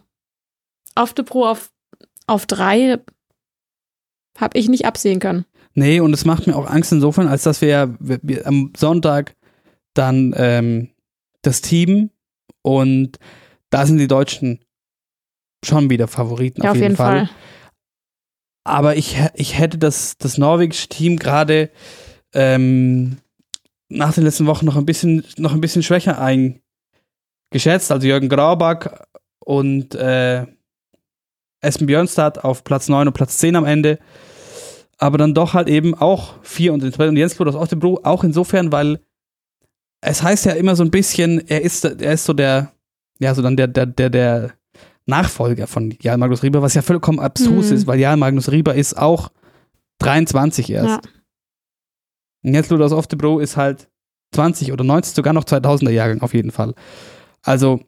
Pro 1.26 1.44
auf, 1.44 1.72
auf 2.26 2.46
drei 2.46 3.00
habe 4.38 4.58
ich 4.58 4.68
nicht 4.68 4.86
absehen 4.86 5.20
können. 5.20 5.44
Nee, 5.78 6.00
und 6.00 6.14
es 6.14 6.24
macht 6.24 6.46
mir 6.46 6.56
auch 6.56 6.66
Angst 6.66 6.90
insofern, 6.90 7.28
als 7.28 7.42
dass 7.42 7.60
wir 7.60 7.68
ja 7.68 7.94
wir, 8.00 8.18
wir 8.22 8.46
am 8.46 8.72
Sonntag 8.74 9.36
dann 9.92 10.32
ähm, 10.34 10.88
das 11.42 11.60
Team 11.60 12.10
und 12.62 13.18
da 13.68 13.84
sind 13.84 13.98
die 13.98 14.08
Deutschen 14.08 14.64
schon 15.62 15.90
wieder 15.90 16.08
Favoriten 16.08 16.62
Ja, 16.62 16.70
auf, 16.70 16.76
jeden, 16.76 16.84
jeden 16.84 16.96
Fall. 16.96 17.26
Fall. 17.26 17.36
Aber 18.64 18.96
ich, 18.96 19.18
ich 19.34 19.58
hätte 19.58 19.76
das, 19.76 20.16
das 20.16 20.38
norwegische 20.38 20.88
Team 20.88 21.18
gerade 21.18 21.70
ähm, 22.32 23.18
nach 23.90 24.14
den 24.14 24.24
letzten 24.24 24.46
Wochen 24.46 24.64
noch 24.64 24.76
ein 24.76 24.86
bisschen, 24.86 25.24
noch 25.36 25.52
ein 25.52 25.60
bisschen 25.60 25.82
schwächer 25.82 26.18
eingeschätzt. 26.18 27.92
Also 27.92 28.06
Jürgen 28.06 28.30
Graubach 28.30 29.04
und 29.40 29.94
äh, 29.94 30.46
Espen 31.60 31.86
Björnstad 31.86 32.42
auf 32.44 32.64
Platz 32.64 32.88
9 32.88 33.08
und 33.08 33.12
Platz 33.12 33.36
10 33.36 33.56
am 33.56 33.66
Ende. 33.66 33.98
Aber 34.98 35.18
dann 35.18 35.34
doch 35.34 35.52
halt 35.54 35.68
eben 35.68 35.94
auch 35.94 36.42
vier 36.42 36.72
und, 36.72 36.82
und 36.82 37.16
Jens 37.16 37.36
Klod 37.36 37.48
aus 37.48 37.54
Oftebro 37.54 38.00
auch 38.02 38.24
insofern, 38.24 38.72
weil 38.72 39.00
es 40.00 40.22
heißt 40.22 40.46
ja 40.46 40.52
immer 40.52 40.76
so 40.76 40.84
ein 40.84 40.90
bisschen, 40.90 41.46
er 41.48 41.62
ist, 41.62 41.84
er 41.84 42.12
ist 42.12 42.24
so 42.24 42.32
der, 42.32 42.72
ja, 43.18 43.34
so 43.34 43.42
dann 43.42 43.56
der, 43.56 43.66
der, 43.68 43.86
der, 43.86 44.10
der 44.10 44.52
Nachfolger 45.06 45.66
von 45.66 45.94
Jan 46.00 46.18
Magnus 46.20 46.42
Rieber, 46.42 46.62
was 46.62 46.74
ja 46.74 46.82
vollkommen 46.82 47.20
abstrus 47.20 47.70
Mhm. 47.70 47.76
ist, 47.76 47.86
weil 47.86 48.00
Jan 48.00 48.18
Magnus 48.18 48.50
Rieber 48.50 48.74
ist 48.74 48.96
auch 48.96 49.30
23 49.98 50.70
erst. 50.70 51.04
Ja. 51.04 51.10
Und 52.44 52.54
Jens 52.54 52.70
Lud 52.70 52.80
aus 52.80 52.92
Oftebro 52.92 53.38
ist 53.38 53.56
halt 53.56 53.88
20 54.34 54.72
oder 54.72 54.84
90, 54.84 55.14
sogar 55.14 55.32
noch 55.32 55.44
2000er 55.44 55.90
Jahrgang 55.90 56.20
auf 56.22 56.34
jeden 56.34 56.50
Fall. 56.50 56.74
Also, 57.42 57.80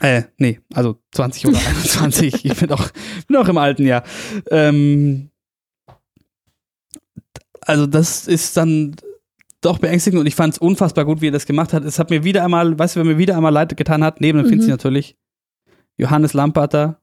äh, 0.00 0.22
nee, 0.38 0.60
also 0.72 0.98
20 1.12 1.46
oder 1.46 1.58
21. 1.66 2.44
ich 2.44 2.56
bin 2.56 2.70
auch, 2.72 2.88
bin 3.26 3.36
auch 3.36 3.48
im 3.48 3.58
alten 3.58 3.86
Jahr. 3.86 4.04
Ähm, 4.50 5.30
also, 7.66 7.86
das 7.86 8.26
ist 8.28 8.56
dann 8.56 8.94
doch 9.60 9.78
beängstigend 9.78 10.18
und 10.20 10.26
ich 10.26 10.34
fand 10.34 10.54
es 10.54 10.58
unfassbar 10.58 11.04
gut, 11.04 11.20
wie 11.20 11.28
er 11.28 11.32
das 11.32 11.46
gemacht 11.46 11.72
hat. 11.72 11.84
Es 11.84 11.98
hat 11.98 12.10
mir 12.10 12.24
wieder 12.24 12.44
einmal, 12.44 12.76
weißt 12.78 12.96
du, 12.96 13.00
wer 13.00 13.04
mir 13.04 13.18
wieder 13.18 13.36
einmal 13.36 13.52
leid 13.52 13.76
getan 13.76 14.02
hat, 14.02 14.20
neben 14.20 14.38
dem 14.38 14.46
Mhm. 14.46 14.50
Finzi 14.50 14.68
natürlich, 14.70 15.16
Johannes 15.96 16.32
Lamperter. 16.32 16.98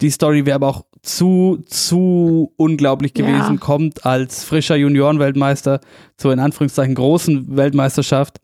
Die 0.00 0.10
Story 0.10 0.44
wäre 0.46 0.56
aber 0.56 0.68
auch 0.68 0.84
zu, 1.02 1.62
zu 1.66 2.52
unglaublich 2.56 3.12
Ja. 3.16 3.24
gewesen, 3.26 3.60
kommt 3.60 4.06
als 4.06 4.42
frischer 4.44 4.76
Juniorenweltmeister 4.76 5.80
zur 6.16 6.32
in 6.32 6.40
Anführungszeichen 6.40 6.94
großen 6.94 7.56
Weltmeisterschaft. 7.56 8.40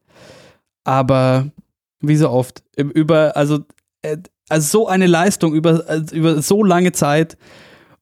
Aber 0.85 1.51
wie 2.01 2.17
so 2.17 2.31
oft, 2.31 2.63
über, 2.77 3.37
also, 3.37 3.61
äh, 4.03 4.19
also 4.49 4.69
so 4.69 4.89
eine 4.89 5.07
Leistung 5.07 5.55
über, 5.55 5.85
also 5.89 6.15
über 6.15 6.43
so 6.43 6.63
lange 6.65 6.93
Zeit 6.93 7.37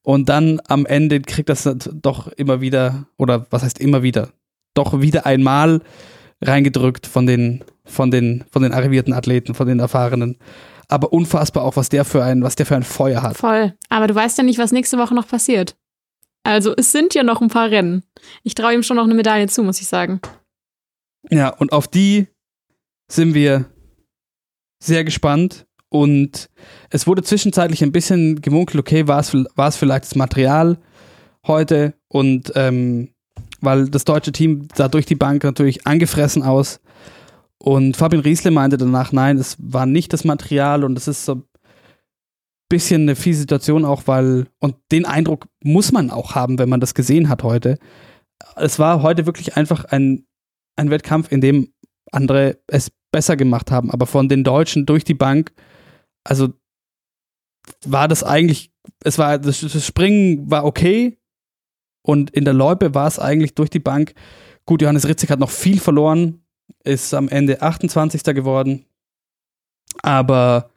und 0.09 0.27
dann 0.27 0.59
am 0.67 0.87
Ende 0.87 1.21
kriegt 1.21 1.49
das 1.49 1.69
doch 2.01 2.29
immer 2.29 2.61
wieder, 2.61 3.05
oder 3.17 3.45
was 3.51 3.61
heißt 3.61 3.79
immer 3.79 4.01
wieder, 4.01 4.29
doch 4.73 5.01
wieder 5.01 5.27
einmal 5.27 5.83
reingedrückt 6.41 7.05
von 7.05 7.27
den, 7.27 7.63
von 7.85 8.09
den, 8.09 8.43
von 8.49 8.63
den 8.63 8.73
arrivierten 8.73 9.13
Athleten, 9.13 9.53
von 9.53 9.67
den 9.67 9.77
Erfahrenen. 9.77 10.39
Aber 10.87 11.13
unfassbar 11.13 11.63
auch, 11.63 11.75
was 11.75 11.89
der 11.89 12.05
für 12.05 12.23
ein, 12.23 12.41
was 12.41 12.55
der 12.55 12.65
für 12.65 12.75
ein 12.75 12.81
Feuer 12.81 13.21
hat. 13.21 13.37
Voll. 13.37 13.75
Aber 13.89 14.07
du 14.07 14.15
weißt 14.15 14.39
ja 14.39 14.43
nicht, 14.43 14.57
was 14.57 14.71
nächste 14.71 14.97
Woche 14.97 15.13
noch 15.13 15.27
passiert. 15.27 15.77
Also 16.41 16.73
es 16.75 16.91
sind 16.91 17.13
ja 17.13 17.21
noch 17.21 17.43
ein 17.43 17.49
paar 17.49 17.69
Rennen. 17.69 18.01
Ich 18.41 18.55
traue 18.55 18.73
ihm 18.73 18.81
schon 18.81 18.97
noch 18.97 19.03
eine 19.03 19.13
Medaille 19.13 19.45
zu, 19.45 19.61
muss 19.61 19.79
ich 19.79 19.87
sagen. 19.87 20.21
Ja, 21.29 21.49
und 21.49 21.71
auf 21.71 21.87
die 21.87 22.25
sind 23.11 23.35
wir 23.35 23.65
sehr 24.81 25.03
gespannt. 25.03 25.67
Und 25.89 26.49
es 26.89 27.07
wurde 27.07 27.23
zwischenzeitlich 27.23 27.83
ein 27.83 27.91
bisschen 27.91 28.41
gemunkelt, 28.41 28.79
okay, 28.79 29.07
war 29.07 29.19
es, 29.19 29.75
vielleicht 29.75 30.05
das 30.05 30.15
Material 30.15 30.77
heute? 31.45 31.93
Und 32.07 32.51
ähm, 32.55 33.09
weil 33.61 33.89
das 33.89 34.05
deutsche 34.05 34.31
Team 34.31 34.67
sah 34.73 34.87
durch 34.87 35.05
die 35.05 35.15
Bank 35.15 35.43
natürlich 35.43 35.85
angefressen 35.85 36.43
aus. 36.43 36.79
Und 37.57 37.97
Fabian 37.97 38.23
Riesle 38.23 38.51
meinte 38.51 38.77
danach, 38.77 39.11
nein, 39.11 39.37
es 39.37 39.57
war 39.59 39.85
nicht 39.85 40.13
das 40.13 40.23
Material 40.23 40.83
und 40.83 40.97
es 40.97 41.07
ist 41.07 41.25
so 41.25 41.35
ein 41.35 41.43
bisschen 42.69 43.01
eine 43.01 43.15
fiese 43.15 43.41
Situation 43.41 43.83
auch, 43.83 44.03
weil, 44.05 44.47
und 44.59 44.75
den 44.91 45.05
Eindruck 45.05 45.47
muss 45.63 45.91
man 45.91 46.09
auch 46.09 46.35
haben, 46.35 46.57
wenn 46.57 46.69
man 46.69 46.79
das 46.79 46.93
gesehen 46.93 47.27
hat 47.27 47.43
heute. 47.43 47.77
Es 48.55 48.79
war 48.79 49.01
heute 49.01 49.25
wirklich 49.25 49.57
einfach 49.57 49.85
ein, 49.85 50.25
ein 50.77 50.89
Wettkampf, 50.89 51.31
in 51.31 51.41
dem 51.41 51.73
andere 52.11 52.57
es 52.67 52.91
besser 53.11 53.35
gemacht 53.35 53.71
haben, 53.71 53.91
aber 53.91 54.05
von 54.05 54.29
den 54.29 54.43
Deutschen 54.43 54.85
durch 54.85 55.03
die 55.03 55.13
Bank, 55.13 55.51
also 56.23 56.49
war 57.85 58.07
das 58.07 58.23
eigentlich, 58.23 58.71
es 59.03 59.17
war, 59.17 59.37
das, 59.37 59.61
das 59.61 59.85
Springen 59.85 60.49
war 60.49 60.65
okay 60.65 61.17
und 62.01 62.31
in 62.31 62.45
der 62.45 62.53
Loipe 62.53 62.93
war 62.93 63.07
es 63.07 63.19
eigentlich 63.19 63.55
durch 63.55 63.69
die 63.69 63.79
Bank. 63.79 64.13
Gut, 64.65 64.81
Johannes 64.81 65.07
Ritzig 65.07 65.29
hat 65.29 65.39
noch 65.39 65.49
viel 65.49 65.79
verloren, 65.79 66.43
ist 66.83 67.13
am 67.13 67.29
Ende 67.29 67.61
28. 67.61 68.23
geworden, 68.23 68.85
aber 70.01 70.71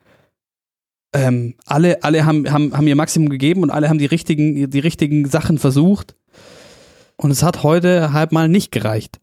ähm, 1.15 1.55
alle, 1.67 2.03
alle 2.03 2.25
haben, 2.25 2.51
haben, 2.51 2.77
haben 2.77 2.87
ihr 2.87 2.97
Maximum 2.97 3.29
gegeben 3.29 3.63
und 3.63 3.71
alle 3.71 3.89
haben 3.89 3.99
die 3.99 4.07
richtigen, 4.07 4.71
die 4.71 4.79
richtigen 4.79 5.29
Sachen 5.29 5.59
versucht. 5.59 6.17
Und 7.17 7.31
es 7.31 7.43
hat 7.43 7.63
heute 7.63 8.13
halt 8.13 8.33
mal 8.33 8.49
nicht 8.49 8.73
gereicht. 8.73 9.21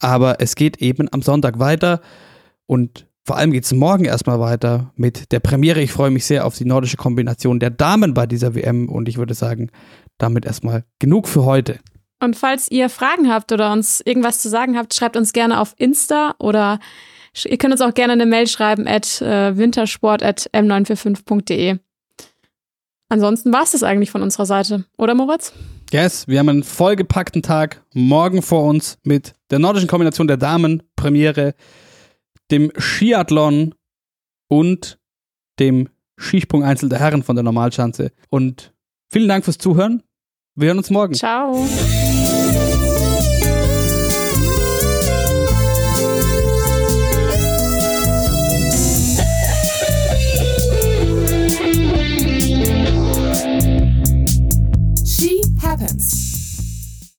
Aber 0.00 0.40
es 0.40 0.56
geht 0.56 0.78
eben 0.78 1.08
am 1.12 1.22
Sonntag 1.22 1.58
weiter 1.58 2.00
und 2.66 3.05
vor 3.26 3.36
allem 3.36 3.50
geht 3.50 3.64
es 3.64 3.72
morgen 3.72 4.04
erstmal 4.04 4.38
weiter 4.38 4.92
mit 4.94 5.32
der 5.32 5.40
Premiere. 5.40 5.80
Ich 5.82 5.90
freue 5.90 6.10
mich 6.10 6.24
sehr 6.24 6.46
auf 6.46 6.56
die 6.56 6.64
nordische 6.64 6.96
Kombination 6.96 7.58
der 7.58 7.70
Damen 7.70 8.14
bei 8.14 8.24
dieser 8.24 8.54
WM 8.54 8.88
und 8.88 9.08
ich 9.08 9.18
würde 9.18 9.34
sagen, 9.34 9.70
damit 10.16 10.46
erstmal 10.46 10.84
genug 11.00 11.26
für 11.26 11.44
heute. 11.44 11.80
Und 12.20 12.36
falls 12.36 12.70
ihr 12.70 12.88
Fragen 12.88 13.28
habt 13.28 13.50
oder 13.50 13.72
uns 13.72 14.00
irgendwas 14.00 14.40
zu 14.40 14.48
sagen 14.48 14.78
habt, 14.78 14.94
schreibt 14.94 15.16
uns 15.16 15.32
gerne 15.32 15.60
auf 15.60 15.74
Insta 15.76 16.36
oder 16.38 16.78
ihr 17.44 17.58
könnt 17.58 17.72
uns 17.72 17.80
auch 17.80 17.94
gerne 17.94 18.12
eine 18.12 18.26
Mail 18.26 18.46
schreiben 18.46 18.86
at 18.86 19.20
äh, 19.20 19.56
wintersport 19.56 20.22
at 20.22 20.48
m945.de. 20.54 21.78
Ansonsten 23.08 23.52
war 23.52 23.64
es 23.64 23.72
das 23.72 23.82
eigentlich 23.82 24.10
von 24.12 24.22
unserer 24.22 24.46
Seite, 24.46 24.84
oder 24.96 25.14
Moritz? 25.14 25.52
Yes, 25.92 26.26
wir 26.28 26.38
haben 26.38 26.48
einen 26.48 26.64
vollgepackten 26.64 27.42
Tag 27.42 27.82
morgen 27.92 28.42
vor 28.42 28.64
uns 28.64 28.98
mit 29.02 29.34
der 29.50 29.58
nordischen 29.58 29.88
Kombination 29.88 30.26
der 30.26 30.36
Damen, 30.36 30.82
Premiere, 30.96 31.54
dem 32.50 32.72
Skiathlon 32.78 33.74
und 34.48 34.98
dem 35.58 35.88
Skisprung 36.18 36.62
Einzel 36.64 36.88
der 36.88 36.98
Herren 36.98 37.22
von 37.22 37.36
der 37.36 37.42
Normalschanze. 37.42 38.12
Und 38.30 38.74
vielen 39.08 39.28
Dank 39.28 39.44
fürs 39.44 39.58
Zuhören. 39.58 40.02
Wir 40.54 40.68
hören 40.68 40.78
uns 40.78 40.90
morgen. 40.90 41.14
Ciao. 41.14 41.66